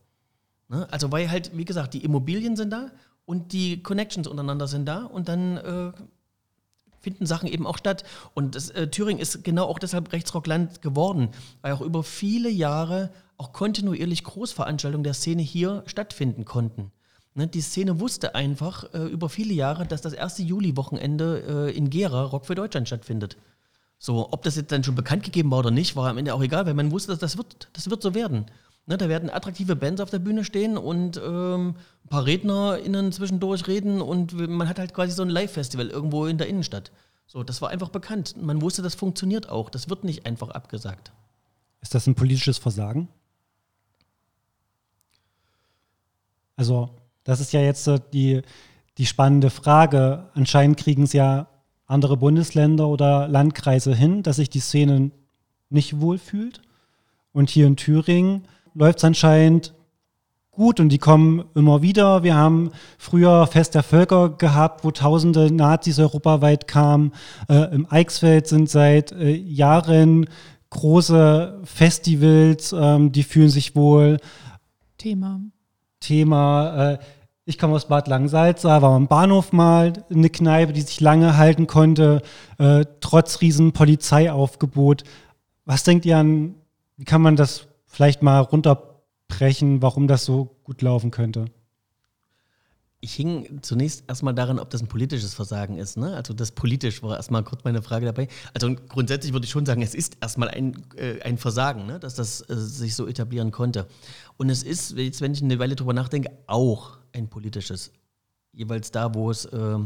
[0.69, 0.89] Ne?
[0.91, 2.91] Also weil halt, wie gesagt, die Immobilien sind da
[3.27, 5.93] und die Connections untereinander sind da und dann äh,
[7.05, 8.03] finden Sachen eben auch statt.
[8.35, 11.29] Und das, äh, Thüringen ist genau auch deshalb Rechtsrockland geworden,
[11.63, 16.91] weil auch über viele Jahre auch kontinuierlich Großveranstaltungen der Szene hier stattfinden konnten.
[17.35, 21.91] Ne, die Szene wusste einfach äh, über viele Jahre, dass das erste Juli-Wochenende äh, in
[21.91, 23.37] Gera Rock für Deutschland stattfindet.
[23.99, 26.43] So, ob das jetzt dann schon bekannt gegeben war oder nicht, war am Ende auch
[26.43, 28.47] egal, weil man wusste, dass das wird, das wird so werden.
[28.87, 33.67] Ne, da werden attraktive Bands auf der Bühne stehen und ähm, ein paar RednerInnen zwischendurch
[33.67, 36.93] reden und man hat halt quasi so ein Live-Festival irgendwo in der Innenstadt.
[37.27, 38.35] So, das war einfach bekannt.
[38.41, 39.71] Man wusste, das funktioniert auch.
[39.71, 41.13] Das wird nicht einfach abgesagt.
[41.81, 43.09] Ist das ein politisches Versagen?
[46.57, 46.91] Also,
[47.25, 48.43] das ist ja jetzt die,
[48.99, 50.31] die spannende Frage.
[50.35, 51.49] Anscheinend kriegen es ja
[51.87, 55.11] andere Bundesländer oder Landkreise hin, dass sich die Szene
[55.71, 56.61] nicht wohlfühlt.
[57.33, 59.75] Und hier in Thüringen läuft es anscheinend
[60.51, 62.23] gut und die kommen immer wieder.
[62.23, 67.13] Wir haben früher Fest der Völker gehabt, wo tausende Nazis europaweit kamen.
[67.49, 70.27] Äh, Im Eichsfeld sind seit äh, Jahren
[70.71, 74.19] große Festivals, ähm, die fühlen sich wohl.
[74.99, 75.41] Thema.
[76.01, 76.93] Thema.
[76.93, 76.99] Äh,
[77.47, 81.37] ich komme aus Bad Langensalza, da war am Bahnhof mal eine Kneipe, die sich lange
[81.37, 82.23] halten konnte,
[82.59, 85.05] äh, trotz riesen Polizeiaufgebot.
[85.67, 86.55] Was denkt ihr an,
[86.97, 91.47] wie kann man das vielleicht mal runterbrechen, warum das so gut laufen könnte?
[93.01, 95.99] Ich hing zunächst erstmal daran, ob das ein politisches Versagen ist.
[95.99, 96.17] Ne?
[96.17, 98.29] Also das politisch war erstmal kurz meine Frage dabei.
[98.55, 102.01] Also grundsätzlich würde ich schon sagen, es ist erstmal ein, äh, ein Versagen, ne?
[102.01, 103.87] dass das äh, sich so etablieren konnte.
[104.39, 107.93] Und es ist, jetzt wenn ich eine Weile drüber nachdenke, auch ein politisches.
[108.53, 109.79] Jeweils da, wo es äh,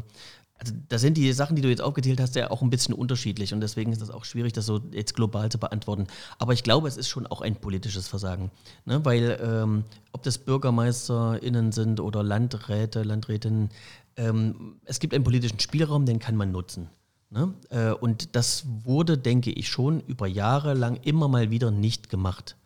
[0.59, 3.55] also da sind die Sachen, die du jetzt aufgezählt hast, ja auch ein bisschen unterschiedlich
[3.55, 6.09] und deswegen ist das auch schwierig, das so jetzt global zu beantworten.
[6.39, 8.51] Aber ich glaube, es ist schon auch ein politisches Versagen,
[8.85, 9.05] ne?
[9.05, 13.71] weil ähm, ob das BürgermeisterInnen sind oder Landräte, Landrätinnen,
[14.17, 16.89] ähm, es gibt einen politischen Spielraum, den kann man nutzen.
[17.31, 17.55] Ne?
[17.71, 22.57] Äh, und das wurde, denke ich, schon über Jahre lang immer mal wieder nicht gemacht.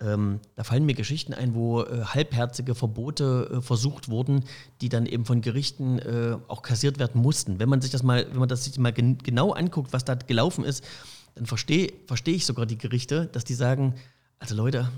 [0.00, 4.44] Ähm, da fallen mir Geschichten ein, wo äh, halbherzige Verbote äh, versucht wurden,
[4.80, 7.58] die dann eben von Gerichten äh, auch kassiert werden mussten.
[7.58, 10.14] Wenn man sich das mal, wenn man das sich mal gen genau anguckt, was da
[10.14, 10.84] gelaufen ist,
[11.34, 13.94] dann verstehe versteh ich sogar die Gerichte, dass die sagen,
[14.38, 14.90] also Leute,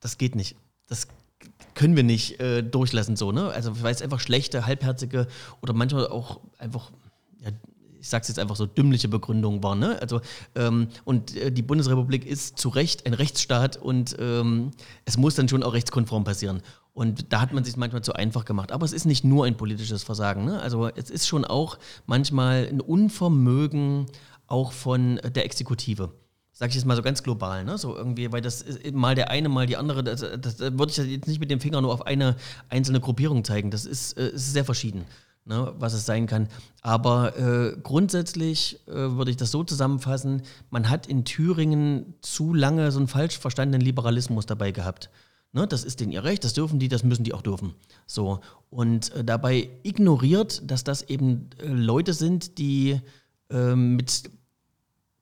[0.00, 0.56] das geht nicht.
[0.88, 1.08] Das
[1.74, 3.50] können wir nicht äh, durchlassen so, ne?
[3.50, 5.28] Also weil es einfach schlechte, halbherzige
[5.62, 6.90] oder manchmal auch einfach
[7.40, 7.50] ja,
[8.00, 9.74] ich sage es jetzt einfach so, dümmliche Begründung war.
[9.74, 10.00] Ne?
[10.00, 10.20] Also,
[10.54, 14.70] ähm, und äh, die Bundesrepublik ist zu Recht ein Rechtsstaat und ähm,
[15.04, 16.62] es muss dann schon auch rechtskonform passieren.
[16.92, 18.72] Und da hat man sich manchmal zu einfach gemacht.
[18.72, 20.44] Aber es ist nicht nur ein politisches Versagen.
[20.44, 20.60] Ne?
[20.60, 24.06] Also es ist schon auch manchmal ein Unvermögen
[24.46, 26.10] auch von der Exekutive
[26.58, 27.78] sag ich jetzt mal so ganz global, ne?
[27.78, 30.90] So irgendwie, weil das ist mal der eine, mal die andere, das, das, das würde
[30.90, 32.34] ich jetzt nicht mit dem Finger nur auf eine
[32.68, 33.70] einzelne Gruppierung zeigen.
[33.70, 35.04] Das ist, äh, ist sehr verschieden
[35.48, 36.48] ne, was es sein kann.
[36.82, 42.92] Aber äh, grundsätzlich äh, würde ich das so zusammenfassen, man hat in Thüringen zu lange
[42.92, 45.10] so einen falsch verstandenen Liberalismus dabei gehabt.
[45.52, 47.74] Ne, das ist denen ihr Recht, das dürfen die, das müssen die auch dürfen.
[48.06, 48.40] So.
[48.68, 53.00] Und äh, dabei ignoriert, dass das eben äh, Leute sind, die
[53.50, 54.30] ähm, mit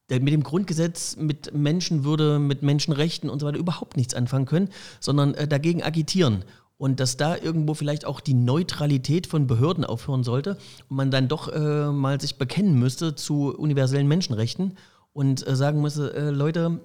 [0.09, 4.69] mit dem Grundgesetz, mit Menschenwürde, mit Menschenrechten und so weiter überhaupt nichts anfangen können,
[5.01, 6.45] sondern äh, dagegen agitieren
[6.79, 10.59] und dass da irgendwo vielleicht auch die Neutralität von Behörden aufhören sollte
[10.89, 14.77] und man dann doch äh, mal sich bekennen müsste zu universellen Menschenrechten
[15.13, 16.81] und äh, sagen müsste, äh, Leute,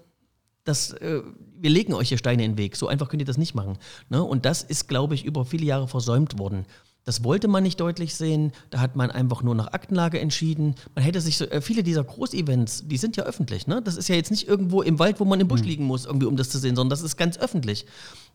[0.63, 1.21] das, äh,
[1.57, 3.77] wir legen euch hier Steine in den Weg, so einfach könnt ihr das nicht machen.
[4.09, 4.23] Ne?
[4.23, 6.65] Und das ist, glaube ich, über viele Jahre versäumt worden.
[7.03, 8.51] Das wollte man nicht deutlich sehen.
[8.69, 10.75] Da hat man einfach nur nach Aktenlage entschieden.
[10.93, 13.65] Man hätte sich so, äh, viele dieser Großevents, die sind ja öffentlich.
[13.65, 13.81] Ne?
[13.81, 15.67] Das ist ja jetzt nicht irgendwo im Wald, wo man im Busch mhm.
[15.67, 17.87] liegen muss, irgendwie, um das zu sehen, sondern das ist ganz öffentlich.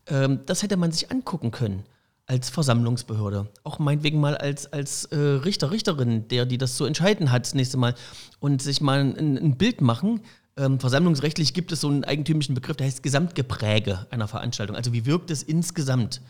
[0.09, 1.85] Ähm, das hätte man sich angucken können
[2.27, 3.49] als Versammlungsbehörde.
[3.63, 7.55] Auch meinetwegen mal als, als äh, Richter, Richterin, der die das zu entscheiden hat, das
[7.55, 7.95] nächste Mal.
[8.41, 10.21] Und sich mal ein, ein Bild machen.
[10.57, 14.75] Ähm, versammlungsrechtlich gibt es so einen eigentümlichen Begriff, der heißt Gesamtgepräge einer Veranstaltung.
[14.75, 16.23] Also wie wirkt es insgesamt?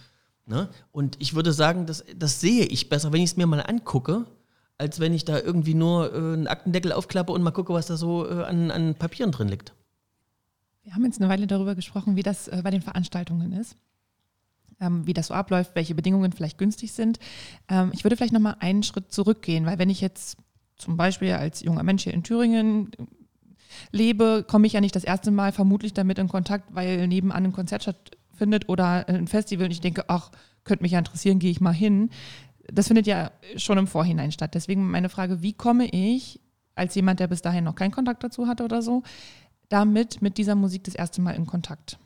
[0.46, 0.68] Ne?
[0.92, 4.26] Und ich würde sagen, das, das sehe ich besser, wenn ich es mir mal angucke,
[4.78, 7.96] als wenn ich da irgendwie nur äh, einen Aktendeckel aufklappe und mal gucke, was da
[7.96, 9.74] so äh, an, an Papieren drin liegt.
[10.86, 13.76] Wir haben jetzt eine Weile darüber gesprochen, wie das äh, bei den Veranstaltungen ist.
[14.80, 17.18] Ähm, wie das so abläuft, welche Bedingungen vielleicht günstig sind.
[17.68, 20.36] Ähm, ich würde vielleicht nochmal einen Schritt zurückgehen, weil wenn ich jetzt
[20.76, 22.92] zum Beispiel als junger Mensch hier in Thüringen
[23.90, 27.52] lebe, komme ich ja nicht das erste Mal vermutlich damit in Kontakt, weil nebenan ein
[27.52, 30.30] Konzert stattfindet oder ein Festival und ich denke, ach,
[30.62, 32.10] könnte mich ja interessieren, gehe ich mal hin.
[32.72, 34.54] Das findet ja schon im Vorhinein statt.
[34.54, 36.40] Deswegen meine Frage, wie komme ich
[36.76, 39.02] als jemand, der bis dahin noch keinen Kontakt dazu hatte oder so,
[39.68, 41.98] damit mit dieser Musik das erste Mal in Kontakt?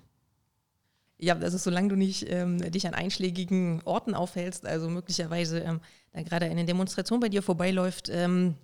[1.18, 5.81] Ja, also solange du nicht ähm, dich an einschlägigen Orten aufhältst, also möglicherweise ähm,
[6.12, 8.55] da gerade eine Demonstration bei dir vorbeiläuft ähm,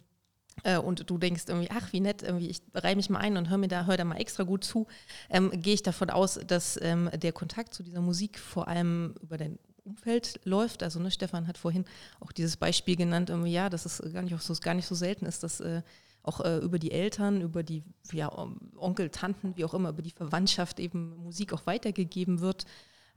[0.62, 3.50] äh, und du denkst irgendwie, ach wie nett, irgendwie ich reihe mich mal ein und
[3.50, 4.87] höre mir da, hör da mal extra gut zu,
[5.28, 9.37] ähm, gehe ich davon aus, dass ähm, der Kontakt zu dieser Musik vor allem über
[9.37, 10.82] dein Umfeld läuft.
[10.82, 11.85] Also ne, Stefan hat vorhin
[12.20, 14.94] auch dieses Beispiel genannt, irgendwie, ja, dass es gar nicht, auch so, gar nicht so
[14.94, 15.82] selten ist, dass äh,
[16.26, 18.30] auch äh, über die Eltern, über die ja,
[18.76, 22.64] Onkel, Tanten, wie auch immer, über die Verwandtschaft eben Musik auch weitergegeben wird.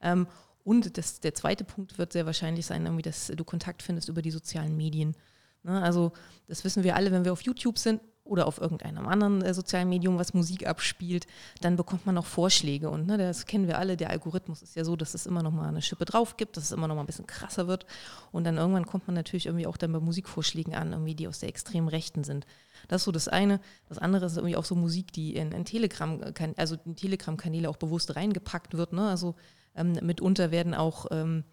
[0.01, 0.27] Ähm,
[0.63, 4.21] und das, der zweite Punkt wird sehr wahrscheinlich sein, irgendwie, dass du Kontakt findest über
[4.21, 5.15] die sozialen Medien.
[5.63, 5.81] Ne?
[5.81, 6.11] Also
[6.47, 9.89] das wissen wir alle, wenn wir auf YouTube sind oder auf irgendeinem anderen äh, sozialen
[9.89, 11.27] Medium, was Musik abspielt,
[11.61, 12.89] dann bekommt man auch Vorschläge.
[12.89, 15.51] Und ne, das kennen wir alle, der Algorithmus ist ja so, dass es immer noch
[15.51, 17.85] mal eine Schippe drauf gibt, dass es immer noch mal ein bisschen krasser wird.
[18.31, 21.39] Und dann irgendwann kommt man natürlich irgendwie auch dann bei Musikvorschlägen an, irgendwie, die aus
[21.39, 22.45] der extremen Rechten sind.
[22.87, 23.59] Das ist so das eine.
[23.87, 26.21] Das andere ist irgendwie auch so Musik, die in, in Telegram,
[26.55, 28.93] also in Telegram-Kanäle auch bewusst reingepackt wird.
[28.93, 29.09] Ne?
[29.09, 29.35] Also
[29.75, 31.43] ähm, mitunter werden auch, ähm,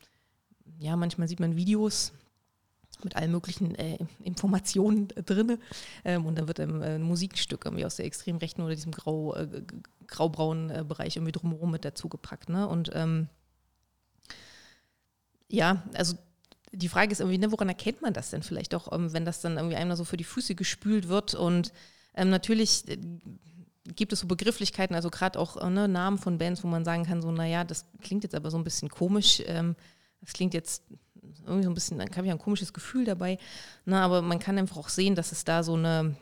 [0.79, 2.13] ja, manchmal sieht man Videos
[3.05, 5.59] mit allen möglichen äh, Informationen drin.
[6.05, 9.35] Ähm, und dann wird ähm, ein Musikstück irgendwie aus der extrem rechten oder diesem grau,
[9.35, 9.63] äh,
[10.07, 12.49] graubraunen äh, Bereich irgendwie drumherum mit dazugepackt.
[12.49, 12.67] Ne?
[12.69, 13.29] Und ähm,
[15.49, 16.17] Ja, also
[16.73, 19.41] die Frage ist irgendwie, ne, woran erkennt man das denn vielleicht auch, ähm, wenn das
[19.41, 21.73] dann irgendwie einmal so für die Füße gespült wird und
[22.15, 22.99] ähm, natürlich äh,
[23.95, 27.05] gibt es so Begrifflichkeiten, also gerade auch äh, ne, Namen von Bands, wo man sagen
[27.05, 29.77] kann, so, naja, das klingt jetzt aber so ein bisschen komisch, ähm,
[30.21, 30.83] das klingt jetzt
[31.45, 33.39] irgendwie so ein bisschen, dann habe ich ein komisches Gefühl dabei,
[33.85, 36.17] na, ne, aber man kann einfach auch sehen, dass es da so eine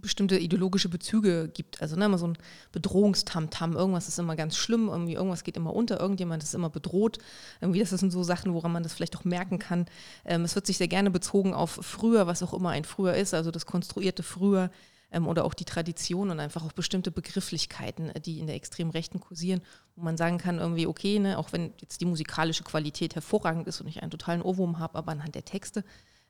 [0.00, 1.80] bestimmte ideologische Bezüge gibt.
[1.82, 2.38] Also ne, immer so ein
[2.72, 7.18] Bedrohungstamtam, irgendwas ist immer ganz schlimm, irgendwie irgendwas geht immer unter, irgendjemand ist immer bedroht.
[7.60, 9.86] Irgendwie, das sind so Sachen, woran man das vielleicht auch merken kann.
[10.24, 13.34] Ähm, es wird sich sehr gerne bezogen auf früher, was auch immer ein früher ist,
[13.34, 14.70] also das konstruierte früher
[15.12, 18.90] ähm, oder auch die Tradition und einfach auch bestimmte Begrifflichkeiten, äh, die in der extremen
[18.90, 19.60] Rechten kursieren,
[19.96, 23.80] wo man sagen kann, irgendwie, okay, ne, auch wenn jetzt die musikalische Qualität hervorragend ist
[23.80, 25.84] und ich einen totalen Ohrwurm habe, aber anhand der Texte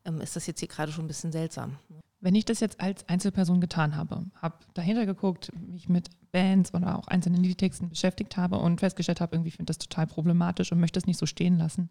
[0.04, 1.78] ähm, ist das jetzt hier gerade schon ein bisschen seltsam.
[2.22, 6.98] Wenn ich das jetzt als Einzelperson getan habe, habe dahinter geguckt, mich mit Bands oder
[6.98, 10.98] auch einzelnen Liedtexten beschäftigt habe und festgestellt habe, irgendwie finde das total problematisch und möchte
[10.98, 11.88] es nicht so stehen lassen.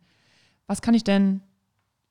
[0.68, 1.42] Was kann ich denn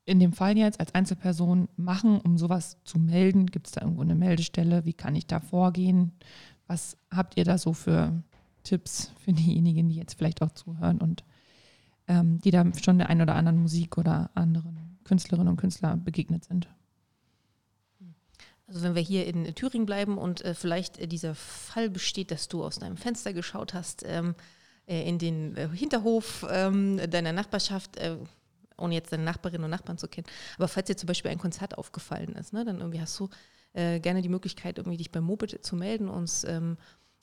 [0.09, 3.47] in dem Fall jetzt als Einzelperson machen, um sowas zu melden?
[3.47, 4.85] Gibt es da irgendwo eine Meldestelle?
[4.85, 6.13] Wie kann ich da vorgehen?
[6.67, 8.23] Was habt ihr da so für
[8.63, 11.25] Tipps für diejenigen, die jetzt vielleicht auch zuhören und
[12.07, 16.45] ähm, die da schon der einen oder anderen Musik oder anderen Künstlerinnen und Künstler begegnet
[16.45, 16.69] sind?
[18.67, 22.49] Also wenn wir hier in Thüringen bleiben und äh, vielleicht äh, dieser Fall besteht, dass
[22.49, 24.35] du aus deinem Fenster geschaut hast ähm,
[24.87, 28.17] äh, in den äh, Hinterhof ähm, deiner Nachbarschaft, äh,
[28.79, 30.27] ohne jetzt deine Nachbarinnen und Nachbarn zu kennen.
[30.57, 33.29] Aber falls dir zum Beispiel ein Konzert aufgefallen ist, ne, dann irgendwie hast du
[33.75, 36.79] äh, gerne die Möglichkeit, irgendwie dich beim Moped zu melden, uns ähm,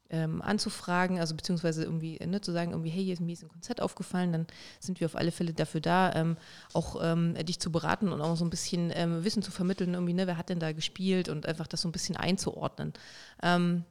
[0.09, 3.81] ähm, anzufragen, also beziehungsweise irgendwie ne, zu sagen, irgendwie, hey, hier ist mir ein Konzert
[3.81, 4.47] aufgefallen, dann
[4.79, 6.37] sind wir auf alle Fälle dafür da, ähm,
[6.73, 10.13] auch ähm, dich zu beraten und auch so ein bisschen ähm, Wissen zu vermitteln, irgendwie,
[10.13, 12.93] ne, wer hat denn da gespielt und einfach das so ein bisschen einzuordnen.
[13.41, 13.83] Ähm,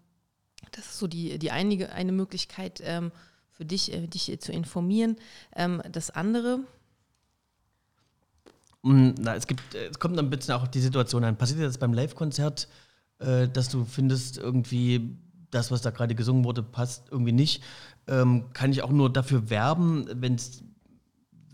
[0.72, 3.10] das ist so die, die einige, eine Möglichkeit ähm,
[3.50, 5.16] für dich, äh, dich zu informieren.
[5.90, 6.60] das andere,
[8.84, 11.36] na, es gibt, es kommt ein bisschen auch auf die Situation an.
[11.36, 12.68] Passiert das beim Live-Konzert,
[13.18, 15.16] äh, dass du findest, irgendwie
[15.50, 17.62] das, was da gerade gesungen wurde, passt irgendwie nicht?
[18.06, 20.62] Ähm, kann ich auch nur dafür werben, wenn's,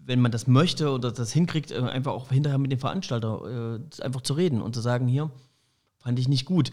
[0.04, 4.02] wenn man das möchte oder das hinkriegt, äh, einfach auch hinterher mit dem Veranstalter äh,
[4.02, 5.30] einfach zu reden und zu sagen, hier,
[5.98, 6.72] fand ich nicht gut.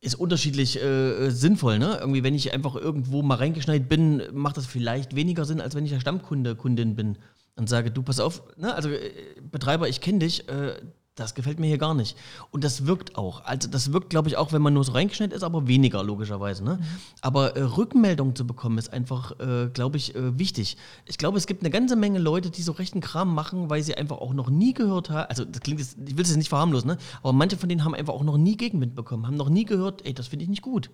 [0.00, 1.98] Ist unterschiedlich äh, sinnvoll, ne?
[2.00, 5.84] Irgendwie, wenn ich einfach irgendwo mal reingeschneit bin, macht das vielleicht weniger Sinn, als wenn
[5.84, 7.18] ich ja Stammkunde, Kundin bin
[7.58, 10.74] und sage, du, pass auf, ne, also äh, Betreiber, ich kenne dich, äh,
[11.18, 12.16] das gefällt mir hier gar nicht.
[12.52, 13.44] Und das wirkt auch.
[13.44, 16.62] Also das wirkt, glaube ich, auch, wenn man nur so reingeschnitten ist, aber weniger, logischerweise.
[16.62, 16.78] Ne?
[16.80, 16.84] Mhm.
[17.20, 20.76] Aber äh, Rückmeldung zu bekommen, ist einfach, äh, glaube ich, äh, wichtig.
[21.06, 23.96] Ich glaube, es gibt eine ganze Menge Leute, die so rechten Kram machen, weil sie
[23.96, 25.28] einfach auch noch nie gehört haben.
[25.28, 26.98] Also das klingt jetzt, ich will es nicht verharmlosen, ne?
[27.22, 30.06] aber manche von denen haben einfach auch noch nie Gegenwind bekommen, haben noch nie gehört,
[30.06, 30.90] ey, das finde ich nicht gut.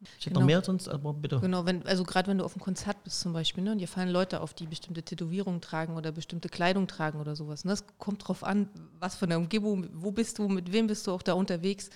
[0.00, 0.06] Mhm.
[0.18, 0.40] Ich hätte genau.
[0.40, 1.40] noch mehr sonst, aber bitte.
[1.40, 3.88] Genau, wenn, also gerade wenn du auf einem Konzert bist zum Beispiel, ne, und dir
[3.88, 7.64] fallen Leute auf, die bestimmte Tätowierungen tragen oder bestimmte Kleidung tragen oder sowas.
[7.64, 11.06] Ne, das kommt drauf an, was von der Umgebung, wo bist du, mit wem bist
[11.06, 11.90] du auch da unterwegs.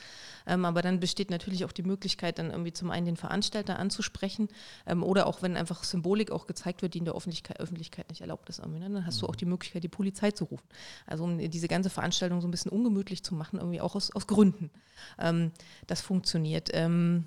[0.46, 4.48] Ähm, aber dann besteht natürlich auch die Möglichkeit, dann irgendwie zum einen den Veranstalter anzusprechen
[4.86, 8.20] ähm, oder auch wenn einfach Symbolik auch gezeigt wird, die in der Öffentlichkeit, Öffentlichkeit nicht
[8.20, 10.66] erlaubt ist, ne, dann hast du auch die Möglichkeit, die Polizei zu rufen.
[11.06, 14.26] Also um diese ganze Veranstaltung so ein bisschen ungemütlich zu machen, irgendwie auch aus, aus
[14.26, 14.70] Gründen.
[15.18, 15.52] Ähm,
[15.86, 16.70] das funktioniert.
[16.72, 17.24] Ähm,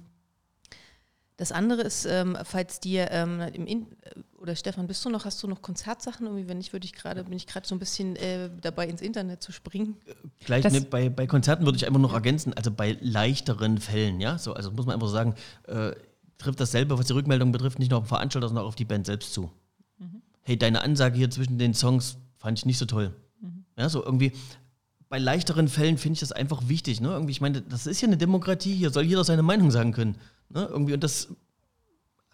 [1.38, 3.88] das andere ist, ähm, falls dir ähm, im In
[4.40, 6.26] oder Stefan, bist du noch, hast du noch Konzertsachen?
[6.26, 9.02] Irgendwie, wenn nicht, würde ich gerade, bin ich gerade so ein bisschen äh, dabei, ins
[9.02, 9.98] Internet zu springen.
[10.46, 14.40] Gleich ne, bei, bei Konzerten würde ich einfach noch ergänzen, also bei leichteren Fällen, ja,
[14.40, 15.36] so, also muss man einfach sagen,
[15.68, 15.92] äh,
[16.40, 18.86] trifft dasselbe, was die Rückmeldung betrifft, nicht nur auf den Veranstalter, sondern auch auf die
[18.86, 19.52] Band selbst zu.
[20.00, 20.22] Mhm.
[20.42, 23.14] Hey, deine Ansage hier zwischen den Songs fand ich nicht so toll.
[23.42, 23.66] Mhm.
[23.78, 24.32] Ja, so irgendwie,
[25.10, 27.00] bei leichteren Fällen finde ich das einfach wichtig.
[27.00, 27.10] Ne?
[27.10, 30.18] Irgendwie, ich meine, das ist ja eine Demokratie, hier soll jeder seine Meinung sagen können.
[30.50, 30.68] Ne?
[30.70, 31.30] Irgendwie, und das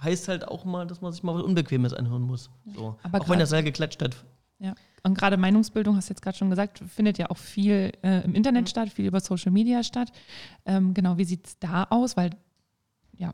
[0.01, 2.49] heißt halt auch mal, dass man sich mal was Unbequemes anhören muss.
[2.75, 2.97] So.
[3.03, 4.15] Aber auch wenn der Saal geklatscht hat.
[4.59, 4.75] Ja.
[5.03, 8.35] Und gerade Meinungsbildung, hast du jetzt gerade schon gesagt, findet ja auch viel äh, im
[8.35, 8.67] Internet mhm.
[8.67, 10.11] statt, viel über Social Media statt.
[10.65, 12.15] Ähm, genau, wie sieht es da aus?
[12.15, 12.31] Weil,
[13.17, 13.33] ja,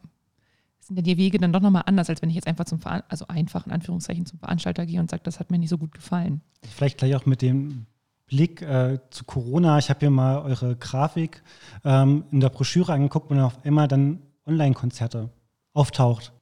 [0.79, 3.03] sind ja die Wege dann doch nochmal anders, als wenn ich jetzt einfach zum, Ver
[3.07, 5.93] also einfach in Anführungszeichen zum Veranstalter gehe und sage, das hat mir nicht so gut
[5.93, 6.41] gefallen.
[6.63, 7.85] Vielleicht gleich auch mit dem
[8.25, 9.77] Blick äh, zu Corona.
[9.77, 11.43] Ich habe hier mal eure Grafik
[11.83, 15.29] ähm, in der Broschüre angeguckt und auf einmal dann Online-Konzerte
[15.73, 16.33] auftaucht.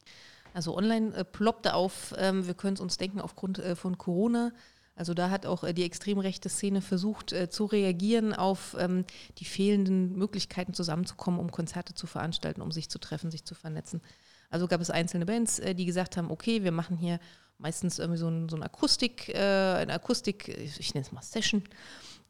[0.54, 4.52] Also online äh, ploppte auf, ähm, wir können es uns denken, aufgrund äh, von Corona.
[4.96, 9.04] Also da hat auch äh, die extrem rechte Szene versucht äh, zu reagieren auf ähm,
[9.38, 14.00] die fehlenden Möglichkeiten zusammenzukommen, um Konzerte zu veranstalten, um sich zu treffen, sich zu vernetzen.
[14.50, 17.20] Also gab es einzelne Bands, äh, die gesagt haben, okay, wir machen hier
[17.58, 21.62] meistens irgendwie so ein, so ein Akustik, äh, eine Akustik, ich nenne es mal Session.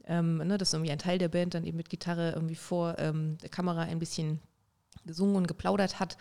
[0.06, 3.36] Ähm, ne, dass irgendwie ein Teil der Band dann eben mit Gitarre irgendwie vor ähm,
[3.42, 4.40] der Kamera ein bisschen
[5.08, 6.16] gesungen und geplaudert hat.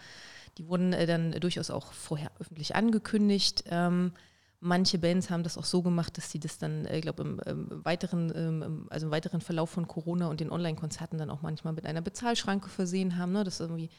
[0.58, 3.66] Die wurden äh, dann durchaus auch vorher öffentlich angekündigt.
[3.70, 4.14] Ähm,
[4.60, 7.40] Manche Bands haben das auch so gemacht, dass sie das dann, ich äh, glaube, im,
[7.46, 11.74] im, weiteren, ähm, also im weiteren Verlauf von Corona und den Online-Konzerten dann auch manchmal
[11.74, 13.92] mit einer Bezahlschranke versehen haben, ne, dass irgendwie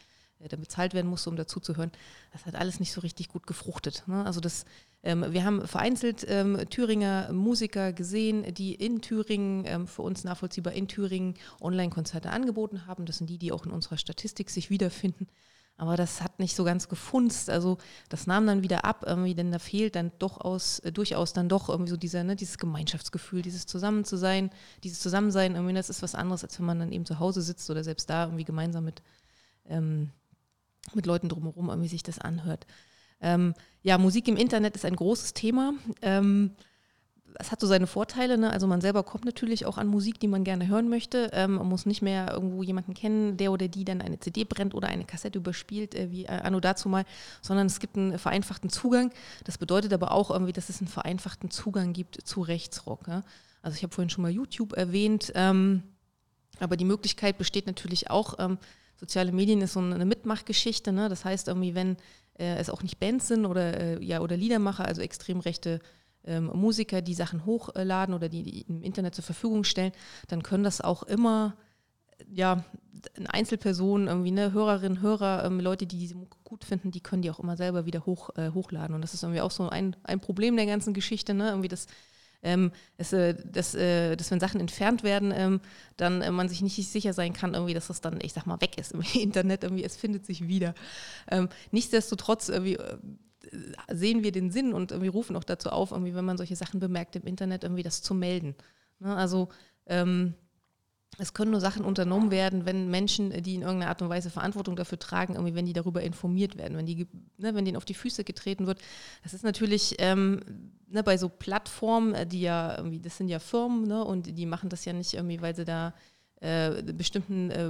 [0.47, 1.91] dann bezahlt werden musste, um dazuzuhören.
[2.31, 4.03] Das hat alles nicht so richtig gut gefruchtet.
[4.07, 4.23] Ne?
[4.25, 4.65] Also das,
[5.03, 10.73] ähm, wir haben vereinzelt ähm, Thüringer Musiker gesehen, die in Thüringen, ähm, für uns nachvollziehbar
[10.73, 13.05] in Thüringen, Online-Konzerte angeboten haben.
[13.05, 15.27] Das sind die, die auch in unserer Statistik sich wiederfinden.
[15.79, 17.49] Aber das hat nicht so ganz gefunzt.
[17.49, 17.77] Also
[18.09, 21.47] das nahm dann wieder ab, irgendwie, denn da fehlt dann doch aus, äh, durchaus dann
[21.47, 24.51] doch irgendwie so dieser, ne, dieses Gemeinschaftsgefühl, dieses Zusammen zu sein,
[24.83, 27.69] dieses Zusammensein, irgendwie, das ist was anderes, als wenn man dann eben zu Hause sitzt
[27.69, 29.01] oder selbst da irgendwie gemeinsam mit,
[29.69, 30.11] ähm,
[30.93, 32.65] mit Leuten drumherum irgendwie sich das anhört.
[33.21, 35.73] Ähm, ja, Musik im Internet ist ein großes Thema.
[36.01, 36.51] Ähm,
[37.35, 38.37] es hat so seine Vorteile.
[38.37, 38.51] Ne?
[38.51, 41.29] Also man selber kommt natürlich auch an Musik, die man gerne hören möchte.
[41.33, 44.73] Ähm, man muss nicht mehr irgendwo jemanden kennen, der oder die dann eine CD brennt
[44.73, 47.05] oder eine Kassette überspielt, äh, wie äh, anno dazu mal,
[47.41, 49.11] sondern es gibt einen vereinfachten Zugang.
[49.43, 53.07] Das bedeutet aber auch irgendwie, dass es einen vereinfachten Zugang gibt zu Rechtsrock.
[53.07, 53.23] Ja?
[53.61, 55.83] Also ich habe vorhin schon mal YouTube erwähnt, ähm,
[56.59, 58.57] aber die Möglichkeit besteht natürlich auch, ähm,
[58.99, 60.91] soziale Medien ist so eine Mitmachgeschichte.
[60.91, 61.09] Ne?
[61.09, 61.97] Das heißt irgendwie, wenn
[62.37, 65.79] äh, es auch nicht Bands sind oder, äh, ja, oder Liedermacher, also extrem rechte
[66.25, 69.93] ähm, Musiker, die Sachen hochladen oder die, die im Internet zur Verfügung stellen,
[70.27, 71.55] dann können das auch immer
[72.27, 72.65] ja,
[73.15, 77.21] eine Einzelperson, irgendwie eine Hörerin, Hörer, ähm, Leute, die diese Mucke gut finden, die können
[77.21, 78.93] die auch immer selber wieder hoch, äh, hochladen.
[78.95, 81.49] Und das ist irgendwie auch so ein, ein Problem der ganzen Geschichte, ne?
[81.49, 81.87] Irgendwie das,
[82.41, 85.61] ähm, es, äh, dass, äh, dass wenn Sachen entfernt werden, ähm,
[85.97, 88.61] dann äh, man sich nicht sicher sein kann, irgendwie, dass das dann, ich sag mal,
[88.61, 90.73] weg ist im Internet, irgendwie, es findet sich wieder.
[91.29, 92.97] Ähm, nichtsdestotrotz, irgendwie, äh,
[93.91, 96.79] sehen wir den Sinn und wir rufen auch dazu auf, irgendwie, wenn man solche Sachen
[96.79, 98.55] bemerkt im Internet, irgendwie das zu melden.
[98.99, 99.15] Ne?
[99.15, 99.49] Also
[99.85, 100.35] ähm,
[101.19, 104.75] es können nur Sachen unternommen werden, wenn Menschen, die in irgendeiner Art und Weise Verantwortung
[104.75, 107.93] dafür tragen, irgendwie, wenn die darüber informiert werden, wenn, die, ne, wenn denen auf die
[107.93, 108.79] Füße getreten wird.
[109.23, 110.41] Das ist natürlich ähm,
[110.87, 114.45] ne, bei so Plattformen, äh, die ja irgendwie, das sind ja Firmen ne, und die
[114.45, 115.93] machen das ja nicht irgendwie, weil sie da
[116.41, 117.69] äh, bestimmten äh,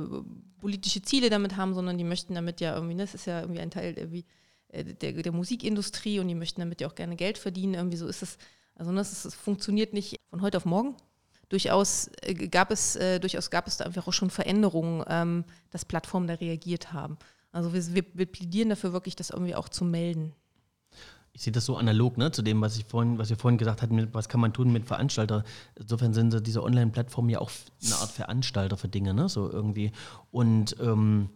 [0.60, 3.62] politische Ziele damit haben, sondern die möchten damit ja irgendwie, ne, das ist ja irgendwie
[3.62, 4.26] ein Teil irgendwie
[4.70, 7.74] äh, der, der Musikindustrie und die möchten damit ja auch gerne Geld verdienen.
[7.74, 8.38] Irgendwie so ist es.
[8.76, 10.96] Also das, ist, das funktioniert nicht von heute auf morgen.
[11.50, 15.86] Durchaus äh, gab es, äh, durchaus gab es da einfach auch schon Veränderungen, ähm, dass
[15.86, 17.18] Plattformen da reagiert haben.
[17.52, 20.34] Also wir, wir, wir plädieren dafür wirklich, das irgendwie auch zu melden.
[21.34, 23.82] Ich sehe das so analog ne, zu dem, was, ich vorhin, was wir vorhin gesagt
[23.82, 25.44] hatten, was kann man tun mit Veranstalter.
[25.76, 27.52] Insofern sind diese Online-Plattformen ja auch
[27.84, 29.30] eine Art Veranstalter für Dinge, ne?
[29.30, 29.92] So irgendwie.
[30.32, 31.30] Und ähm,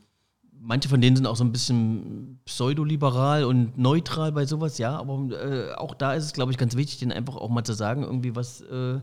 [0.59, 5.29] manche von denen sind auch so ein bisschen pseudoliberal und neutral bei sowas, ja, aber
[5.31, 8.03] äh, auch da ist es, glaube ich, ganz wichtig, denen einfach auch mal zu sagen,
[8.03, 8.99] irgendwie was, äh,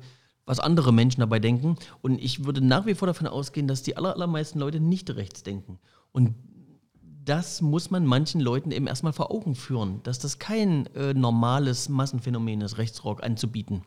[0.51, 1.77] was andere Menschen dabei denken.
[2.03, 5.45] Und ich würde nach wie vor davon ausgehen, dass die aller, allermeisten Leute nicht rechts
[5.45, 5.79] denken.
[6.11, 6.35] Und
[7.25, 11.89] das muss man manchen Leuten eben erstmal vor Augen führen, dass das kein äh, normales
[11.89, 13.83] Massenphänomen ist, Rechtsrock anzubieten.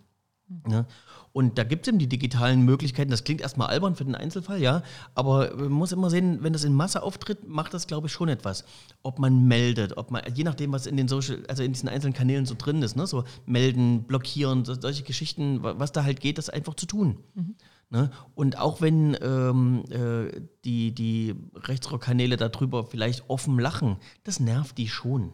[0.70, 0.86] Ja?
[1.32, 3.10] Und da gibt es eben die digitalen Möglichkeiten.
[3.10, 4.84] Das klingt erstmal albern für den Einzelfall, ja.
[5.16, 8.30] Aber man muss immer sehen, wenn das in Masse auftritt, macht das, glaube ich, schon
[8.30, 8.66] etwas.
[9.02, 12.14] Ob man meldet, ob man, je nachdem, was in den Social, also in diesen einzelnen
[12.14, 16.38] Kanälen so drin ist, ne, so melden, blockieren, so, solche Geschichten, was da halt geht,
[16.38, 17.18] das einfach zu tun.
[17.34, 17.56] Mhm.
[17.90, 18.10] Ne?
[18.36, 24.88] Und auch wenn ähm, äh, die, die Rechtsrock-Kanäle darüber vielleicht offen lachen, das nervt die
[24.88, 25.34] schon.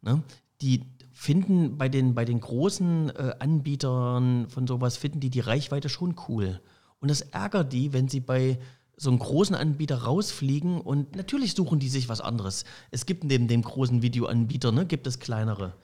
[0.00, 0.22] Ne?
[0.62, 0.86] Die,
[1.20, 6.16] finden bei den, bei den großen äh, Anbietern von sowas, finden die die Reichweite schon
[6.26, 6.62] cool.
[6.98, 8.58] Und das ärgert die, wenn sie bei
[8.96, 12.64] so einem großen Anbieter rausfliegen und natürlich suchen die sich was anderes.
[12.90, 15.74] Es gibt neben dem großen Videoanbieter, ne, gibt es kleinere.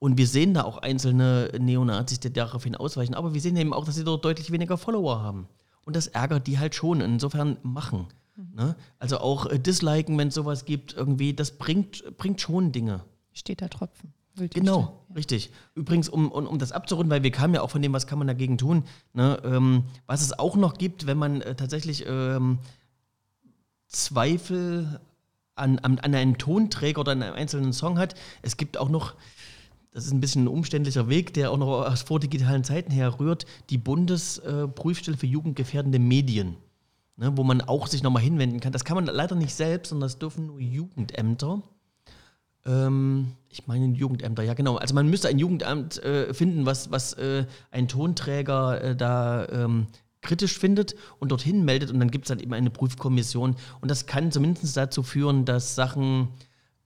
[0.00, 3.14] Und wir sehen da auch einzelne Neonazis, die daraufhin ausweichen.
[3.14, 5.46] Aber wir sehen eben auch, dass sie dort deutlich weniger Follower haben.
[5.84, 7.00] Und das ärgert die halt schon.
[7.00, 8.08] Insofern machen.
[8.34, 8.54] Mhm.
[8.56, 8.76] Ne?
[8.98, 13.04] Also auch äh, disliken, wenn es sowas gibt, irgendwie, das bringt, bringt schon Dinge.
[13.32, 14.12] Steht da Tropfen.
[14.36, 15.14] Genau, ja.
[15.16, 15.50] richtig.
[15.74, 18.18] Übrigens, um, um, um das abzurunden, weil wir kamen ja auch von dem, was kann
[18.18, 22.58] man dagegen tun, ne, ähm, was es auch noch gibt, wenn man äh, tatsächlich ähm,
[23.86, 25.00] Zweifel
[25.56, 28.14] an, an, an einem Tonträger oder an einem einzelnen Song hat.
[28.42, 29.14] Es gibt auch noch,
[29.90, 33.78] das ist ein bisschen ein umständlicher Weg, der auch noch aus vordigitalen Zeiten herrührt, die
[33.78, 36.56] Bundesprüfstelle für jugendgefährdende Medien.
[37.16, 38.72] Ne, wo man auch sich nochmal hinwenden kann.
[38.72, 41.62] Das kann man leider nicht selbst, sondern das dürfen nur Jugendämter.
[42.66, 44.76] Ähm, ich meine Jugendämter, ja genau.
[44.76, 49.86] Also man müsste ein Jugendamt äh, finden, was, was äh, ein Tonträger äh, da ähm,
[50.20, 54.06] kritisch findet und dorthin meldet und dann gibt es halt eben eine Prüfkommission und das
[54.06, 56.28] kann zumindest dazu führen, dass Sachen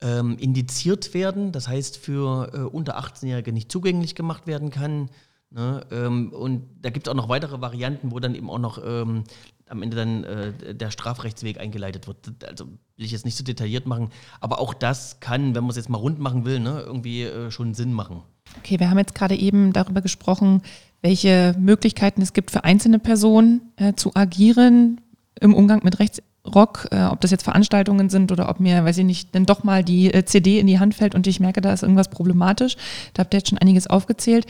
[0.01, 5.09] ähm, indiziert werden, das heißt für äh, unter 18-Jährige nicht zugänglich gemacht werden kann.
[5.51, 5.87] Ne?
[5.91, 9.25] Ähm, und da gibt es auch noch weitere Varianten, wo dann eben auch noch ähm,
[9.68, 12.44] am Ende dann äh, der Strafrechtsweg eingeleitet wird.
[12.46, 14.10] Also will ich jetzt nicht so detailliert machen,
[14.40, 17.50] aber auch das kann, wenn man es jetzt mal rund machen will, ne, irgendwie äh,
[17.50, 18.22] schon Sinn machen.
[18.58, 20.62] Okay, wir haben jetzt gerade eben darüber gesprochen,
[21.00, 25.00] welche Möglichkeiten es gibt für einzelne Personen äh, zu agieren
[25.40, 25.98] im Umgang mit
[26.45, 29.64] Rechtsrock, äh, ob das jetzt Veranstaltungen sind oder ob mir, weiß ich nicht, denn doch
[29.64, 32.76] mal die äh, CD in die Hand fällt und ich merke, da ist irgendwas problematisch.
[33.14, 34.47] Da habt ihr jetzt schon einiges aufgezählt.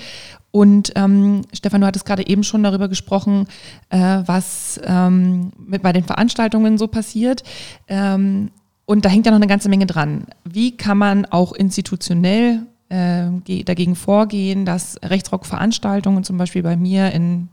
[0.51, 3.47] Und ähm, Stefan, du hattest gerade eben schon darüber gesprochen,
[3.91, 7.43] äh, was ähm, mit, bei den Veranstaltungen so passiert.
[7.89, 8.51] Ähm,
[8.87, 10.27] und da hängt ja noch eine ganze Menge dran.
[10.45, 17.49] Wie kann man auch institutionell äh, dagegen vorgehen, dass Rechtsrock-Veranstaltungen zum Beispiel bei mir in,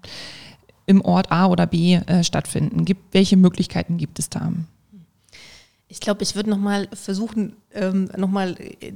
[0.92, 2.86] im Ort A oder B äh, stattfinden?
[2.86, 4.52] Gibt, welche Möglichkeiten gibt es da?
[5.88, 8.94] Ich glaube, ich würde nochmal versuchen, ähm, nochmal äh,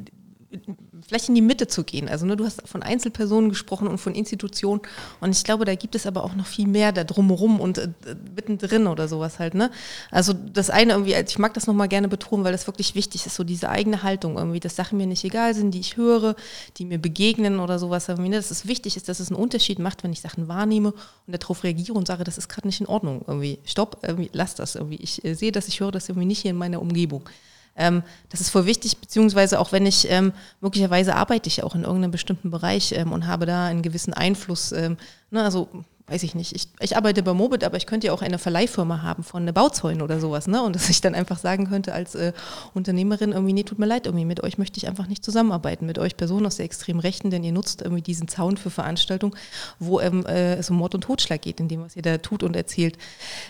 [1.08, 2.10] vielleicht in die Mitte zu gehen.
[2.10, 4.82] Also ne, du hast von Einzelpersonen gesprochen und von Institutionen
[5.22, 7.90] und ich glaube, da gibt es aber auch noch viel mehr da drumherum und äh,
[8.36, 9.54] mittendrin oder sowas halt.
[9.54, 9.72] Ne?
[10.12, 13.26] Also das eine irgendwie, also ich mag das nochmal gerne betonen, weil das wirklich wichtig
[13.26, 16.36] ist, so diese eigene Haltung irgendwie, dass Sachen mir nicht egal sind, die ich höre,
[16.78, 18.08] die mir begegnen oder sowas.
[18.10, 18.38] Irgendwie, ne?
[18.38, 20.94] Dass es wichtig ist, dass es einen Unterschied macht, wenn ich Sachen wahrnehme
[21.28, 23.24] und darauf reagiere und sage, das ist gerade nicht in Ordnung.
[23.28, 24.98] Irgendwie, stopp, irgendwie, lass das irgendwie.
[24.98, 27.30] Ich äh, sehe das, ich höre das irgendwie nicht hier in meiner Umgebung.
[27.76, 31.84] Ähm, das ist voll wichtig, beziehungsweise auch wenn ich, ähm, möglicherweise arbeite ich auch in
[31.84, 34.72] irgendeinem bestimmten Bereich ähm, und habe da einen gewissen Einfluss.
[34.72, 34.98] Ähm,
[35.30, 35.68] ne, also
[36.08, 39.02] weiß ich nicht, ich, ich arbeite bei Mobit, aber ich könnte ja auch eine Verleihfirma
[39.02, 40.62] haben von eine Bauzäune oder sowas, ne?
[40.62, 42.32] Und dass ich dann einfach sagen könnte als äh,
[42.76, 45.98] Unternehmerin irgendwie, nee, tut mir leid, irgendwie mit euch möchte ich einfach nicht zusammenarbeiten, mit
[45.98, 49.36] euch Personen aus der extremen Rechten, denn ihr nutzt irgendwie diesen Zaun für Veranstaltungen,
[49.80, 52.44] wo ähm, äh, es um Mord und Totschlag geht, in dem, was ihr da tut
[52.44, 53.00] und erzählt.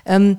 [0.06, 0.38] Ähm,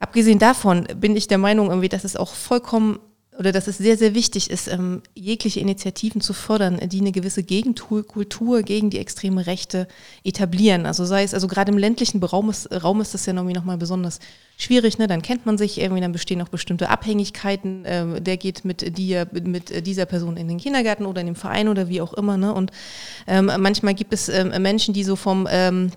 [0.00, 2.98] abgesehen davon bin ich der Meinung irgendwie, dass es auch vollkommen
[3.38, 7.42] oder dass es sehr, sehr wichtig ist, ähm, jegliche Initiativen zu fördern, die eine gewisse
[7.42, 9.88] Gegenkultur gegen die extreme Rechte
[10.22, 10.86] etablieren.
[10.86, 13.76] Also sei es, also gerade im ländlichen Raum ist, Raum ist das ja irgendwie nochmal
[13.76, 14.20] besonders
[14.56, 15.08] schwierig, ne?
[15.08, 17.82] Dann kennt man sich irgendwie, dann bestehen auch bestimmte Abhängigkeiten.
[17.86, 21.68] Ähm, der geht mit, die, mit dieser Person in den Kindergarten oder in den Verein
[21.68, 22.54] oder wie auch immer, ne?
[22.54, 22.70] Und
[23.26, 25.90] ähm, manchmal gibt es ähm, Menschen, die so vom ähm,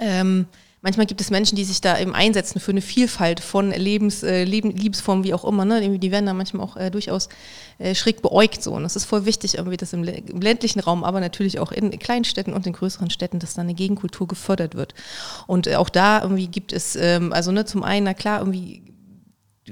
[0.00, 0.46] ähm,
[0.82, 4.44] manchmal gibt es Menschen, die sich da eben einsetzen für eine Vielfalt von Lebens, äh,
[4.44, 5.64] Leben, Liebesformen, wie auch immer.
[5.64, 5.98] Ne?
[5.98, 7.28] Die werden da manchmal auch äh, durchaus
[7.78, 8.62] äh, schräg beäugt.
[8.62, 8.72] So.
[8.72, 11.90] Und das ist voll wichtig, irgendwie, dass im, im, ländlichen Raum, aber natürlich auch in
[11.98, 14.94] Kleinstädten und in größeren Städten, dass da eine Gegenkultur gefördert wird.
[15.46, 18.82] Und äh, auch da irgendwie gibt es, ähm, also ne, zum einen, na klar, irgendwie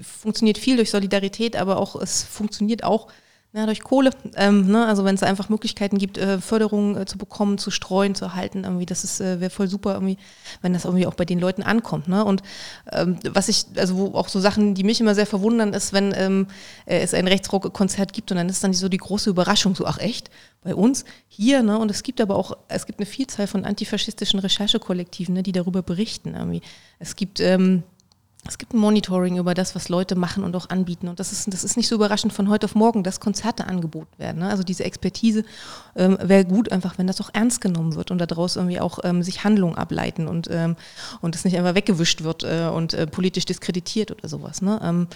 [0.02, 3.08] funktioniert viel durch Solidarität, aber auch es funktioniert auch
[3.54, 4.10] ja, durch Kohle.
[4.34, 4.84] Ähm, ne?
[4.84, 8.64] Also wenn es einfach Möglichkeiten gibt, äh, Förderungen äh, zu bekommen, zu streuen, zu erhalten,
[8.64, 10.18] irgendwie, das äh, wäre voll super, irgendwie,
[10.60, 12.08] wenn das irgendwie auch bei den Leuten ankommt.
[12.08, 12.24] Ne?
[12.24, 12.42] Und
[12.90, 16.12] ähm, was ich, also wo auch so Sachen, die mich immer sehr verwundern, ist, wenn
[16.16, 16.48] ähm,
[16.84, 19.98] äh, es ein Rechtsrock-Konzert gibt und dann ist dann so die große Überraschung, so ach
[19.98, 20.30] echt,
[20.64, 21.78] bei uns hier, ne?
[21.78, 25.82] Und es gibt aber auch, es gibt eine Vielzahl von antifaschistischen Recherchekollektiven, ne, die darüber
[25.82, 26.34] berichten.
[26.34, 26.62] Irgendwie.
[26.98, 27.84] Es gibt ähm,
[28.46, 31.08] es gibt ein Monitoring über das, was Leute machen und auch anbieten.
[31.08, 34.18] Und das ist, das ist nicht so überraschend von heute auf morgen, dass Konzerte angeboten
[34.18, 34.40] werden.
[34.40, 34.48] Ne?
[34.48, 35.44] Also diese Expertise
[35.96, 39.22] ähm, wäre gut einfach, wenn das auch ernst genommen wird und daraus irgendwie auch ähm,
[39.22, 40.76] sich Handlungen ableiten und, ähm,
[41.20, 44.60] und das nicht einfach weggewischt wird äh, und äh, politisch diskreditiert oder sowas.
[44.60, 44.78] Ne?
[44.82, 45.08] Ähm,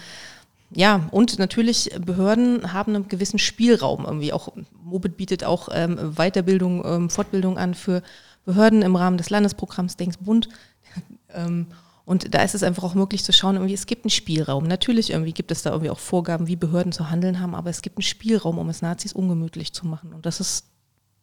[0.70, 4.32] ja, und natürlich Behörden haben einen gewissen Spielraum irgendwie.
[4.32, 4.52] Auch
[4.82, 8.02] Mobit bietet auch ähm, Weiterbildung, ähm, Fortbildung an für
[8.44, 10.48] Behörden im Rahmen des Landesprogramms Denksbund.
[11.34, 11.66] ähm,
[12.08, 14.64] und da ist es einfach auch möglich zu schauen, irgendwie, es gibt einen Spielraum.
[14.64, 17.82] Natürlich irgendwie gibt es da irgendwie auch Vorgaben, wie Behörden zu handeln haben, aber es
[17.82, 20.14] gibt einen Spielraum, um es Nazis ungemütlich zu machen.
[20.14, 20.64] Und das ist,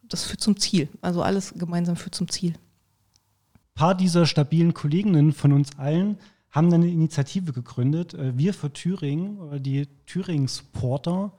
[0.03, 0.87] das führt zum Ziel.
[1.01, 2.51] Also alles gemeinsam führt zum Ziel.
[2.51, 6.19] Ein paar dieser stabilen Kolleginnen von uns allen
[6.51, 11.33] haben eine Initiative gegründet, äh, Wir für Thüringen, die Thüringen-Supporter.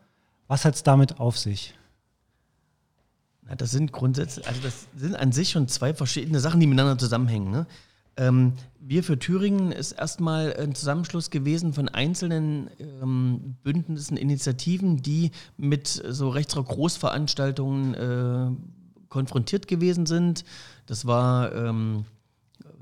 [0.48, 1.72] Was hat es damit auf sich?
[3.42, 6.98] Na, das sind grundsätzlich, also das sind an sich schon zwei verschiedene Sachen, die miteinander
[6.98, 7.52] zusammenhängen.
[7.52, 7.68] Ne?
[8.16, 15.32] Ähm, wir für Thüringen ist erstmal ein Zusammenschluss gewesen von einzelnen ähm, Bündnissen, Initiativen, die
[15.56, 18.50] mit so Rechtsrock-Großveranstaltungen äh,
[19.08, 20.44] konfrontiert gewesen sind.
[20.86, 22.04] Das war ähm,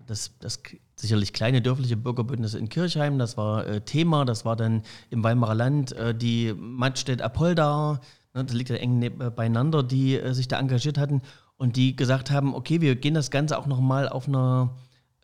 [0.06, 0.60] das, das
[0.96, 5.54] sicherlich kleine dörfliche Bürgerbündnis in Kirchheim, das war äh, Thema, das war dann im Weimarer
[5.54, 8.00] Land äh, die Mattstedt-Apolda,
[8.34, 11.22] ne, das liegt ja eng beieinander, die äh, sich da engagiert hatten
[11.56, 14.74] und die gesagt haben, okay, wir gehen das Ganze auch nochmal auf einer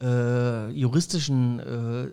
[0.01, 2.11] äh, juristischen äh,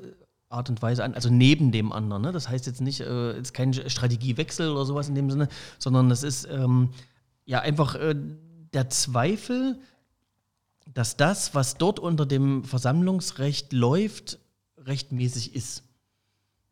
[0.49, 2.21] Art und Weise an, also neben dem anderen.
[2.21, 2.31] Ne?
[2.31, 6.23] Das heißt jetzt nicht, äh, jetzt kein Strategiewechsel oder sowas in dem Sinne, sondern es
[6.23, 6.89] ist ähm,
[7.45, 8.15] ja einfach äh,
[8.73, 9.79] der Zweifel,
[10.93, 14.39] dass das, was dort unter dem Versammlungsrecht läuft,
[14.77, 15.83] rechtmäßig ist.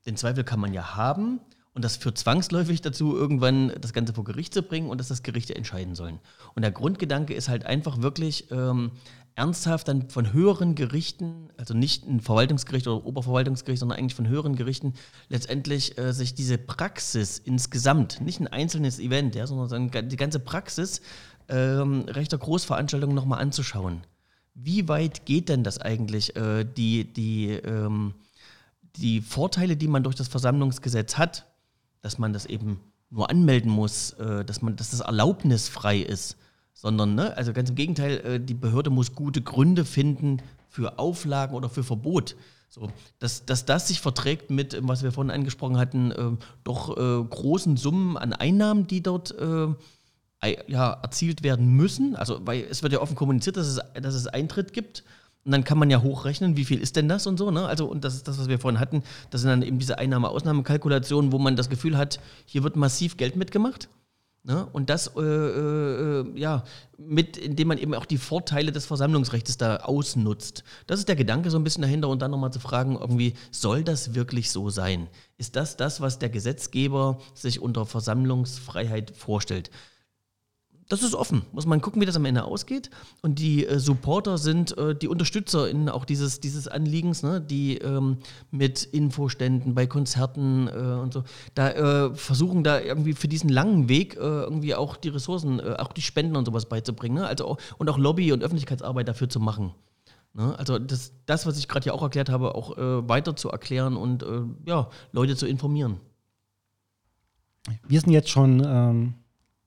[0.06, 1.42] Den Zweifel kann man ja haben
[1.74, 5.24] und das führt zwangsläufig dazu, irgendwann das Ganze vor Gericht zu bringen und dass das
[5.24, 6.20] Gerichte entscheiden sollen.
[6.56, 8.92] Und der Grundgedanke ist halt einfach wirklich, ähm,
[9.36, 14.56] ernsthaft dann von höheren Gerichten, also nicht ein Verwaltungsgericht oder Oberverwaltungsgericht, sondern eigentlich von höheren
[14.56, 14.94] Gerichten,
[15.28, 21.02] letztendlich äh, sich diese Praxis insgesamt, nicht ein einzelnes Event, ja, sondern die ganze Praxis
[21.50, 24.02] ähm, rechter Großveranstaltungen nochmal anzuschauen.
[24.54, 28.14] Wie weit geht denn das eigentlich, äh, die, die, ähm,
[28.96, 31.46] die Vorteile, die man durch das Versammlungsgesetz hat,
[32.02, 32.80] dass man das eben
[33.10, 36.38] nur anmelden muss, äh, dass, man, dass das erlaubnisfrei ist,
[36.76, 41.56] sondern, ne, also ganz im Gegenteil, äh, die Behörde muss gute Gründe finden für Auflagen
[41.56, 42.36] oder für Verbot.
[42.70, 46.32] So, dass, dass das sich verträgt mit, was wir vorhin angesprochen hatten, äh,
[46.64, 49.68] doch äh, großen Summen an Einnahmen, die dort äh,
[50.68, 52.16] ja, erzielt werden müssen.
[52.16, 55.04] Also, weil es wird ja offen kommuniziert, dass es, dass es Eintritt gibt.
[55.46, 57.52] Und dann kann man ja hochrechnen, wie viel ist denn das und so.
[57.52, 57.66] Ne?
[57.66, 59.04] Also, und das ist das, was wir vorhin hatten.
[59.30, 63.36] Das sind dann eben diese Einnahme-Ausnahmekalkulationen, wo man das Gefühl hat, hier wird massiv Geld
[63.36, 63.88] mitgemacht.
[64.48, 64.68] Ne?
[64.74, 66.64] Und das, äh, äh, ja,
[67.00, 70.64] mit, indem man eben auch die Vorteile des Versammlungsrechts da ausnutzt.
[70.86, 73.84] Das ist der Gedanke so ein bisschen dahinter und dann nochmal zu fragen, irgendwie, soll
[73.84, 75.08] das wirklich so sein?
[75.40, 79.72] Ist das das, was der Gesetzgeber sich unter Versammlungsfreiheit vorstellt?
[80.88, 81.42] Das ist offen.
[81.52, 82.92] Muss man gucken, wie das am Ende ausgeht.
[83.24, 87.42] Und die äh, Supporter sind äh, die Unterstützer in auch dieses, dieses Anliegens, ne?
[87.42, 88.18] die ähm,
[88.52, 91.24] mit Infoständen bei Konzerten äh, und so,
[91.56, 95.76] da äh, versuchen da irgendwie für diesen langen Weg äh, irgendwie auch die Ressourcen, äh,
[95.80, 97.16] auch die Spenden und sowas beizubringen.
[97.16, 97.28] Ne?
[97.28, 99.74] Also auch, und auch Lobby- und Öffentlichkeitsarbeit dafür zu machen.
[100.34, 100.58] Ne?
[100.60, 104.24] Also das, das, was ich gerade ja auch erklärt habe, auch weiter zu erklären und
[104.66, 106.00] ja, Leute zu informieren.
[107.88, 109.14] Wir sind jetzt schon ähm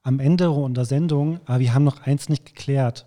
[0.08, 3.06] am Ende unserer Sendung, aber wir haben noch eins nicht geklärt.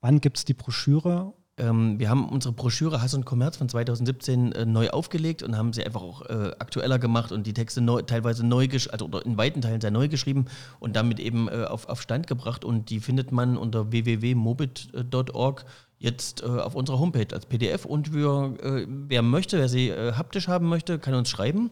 [0.00, 1.32] Wann gibt es die Broschüre?
[1.56, 5.72] Ähm, wir haben unsere Broschüre Hass und Kommerz von 2017 äh, neu aufgelegt und haben
[5.72, 9.38] sie einfach auch äh, aktueller gemacht und die Texte neu, teilweise neu also oder in
[9.38, 10.46] weiten Teilen sehr neu geschrieben
[10.80, 12.64] und damit eben äh, auf, auf Stand gebracht.
[12.64, 15.64] Und die findet man unter www.mobit.org
[15.98, 17.84] jetzt äh, auf unserer Homepage als PDF.
[17.84, 21.70] Und wir, äh, wer möchte, wer sie äh, haptisch haben möchte, kann uns schreiben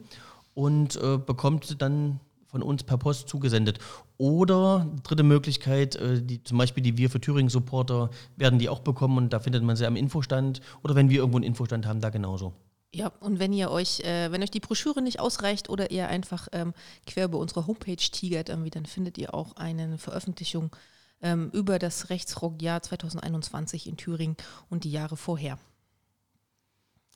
[0.54, 2.20] und bekommt dann
[2.52, 3.78] von uns per Post zugesendet.
[4.18, 8.80] Oder dritte Möglichkeit, äh, die, zum Beispiel die Wir für Thüringen Supporter werden die auch
[8.80, 10.60] bekommen und da findet man sie am Infostand.
[10.84, 12.52] Oder wenn wir irgendwo einen Infostand haben, da genauso.
[12.94, 16.48] Ja, und wenn ihr euch, äh, wenn euch die Broschüre nicht ausreicht oder ihr einfach
[16.52, 16.74] ähm,
[17.06, 20.76] quer über unsere Homepage tigert, irgendwie, dann findet ihr auch eine Veröffentlichung
[21.22, 24.36] ähm, über das Rechtsrockjahr 2021 in Thüringen
[24.68, 25.58] und die Jahre vorher.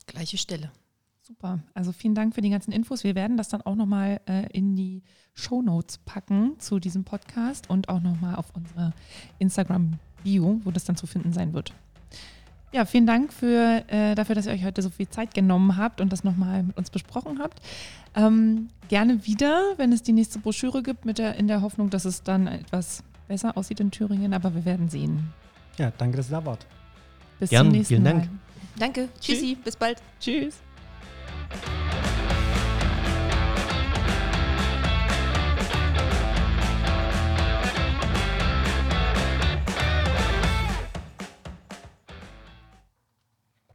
[0.07, 0.72] Gleiche Stelle.
[1.26, 1.58] Super.
[1.74, 3.02] Also vielen Dank für die ganzen Infos.
[3.02, 5.02] Wir werden das dann auch nochmal äh, in die
[5.34, 8.92] Show Notes packen zu diesem Podcast und auch nochmal auf unsere
[9.40, 11.74] Instagram-Bio, wo das dann zu finden sein wird.
[12.72, 16.00] Ja, vielen Dank für, äh, dafür, dass ihr euch heute so viel Zeit genommen habt
[16.00, 17.60] und das nochmal mit uns besprochen habt.
[18.14, 22.04] Ähm, gerne wieder, wenn es die nächste Broschüre gibt, mit der, in der Hoffnung, dass
[22.04, 25.32] es dann etwas besser aussieht in Thüringen, aber wir werden sehen.
[25.76, 26.66] Ja, danke, dass ihr da wart.
[27.40, 28.12] Bis Gern, zum nächsten vielen Mal.
[28.12, 28.28] Dank.
[28.78, 29.08] Danke.
[29.20, 29.56] Tschüssi.
[29.64, 30.00] Bis bald.
[30.20, 30.60] Tschüss.
[31.49, 31.86] Thank you.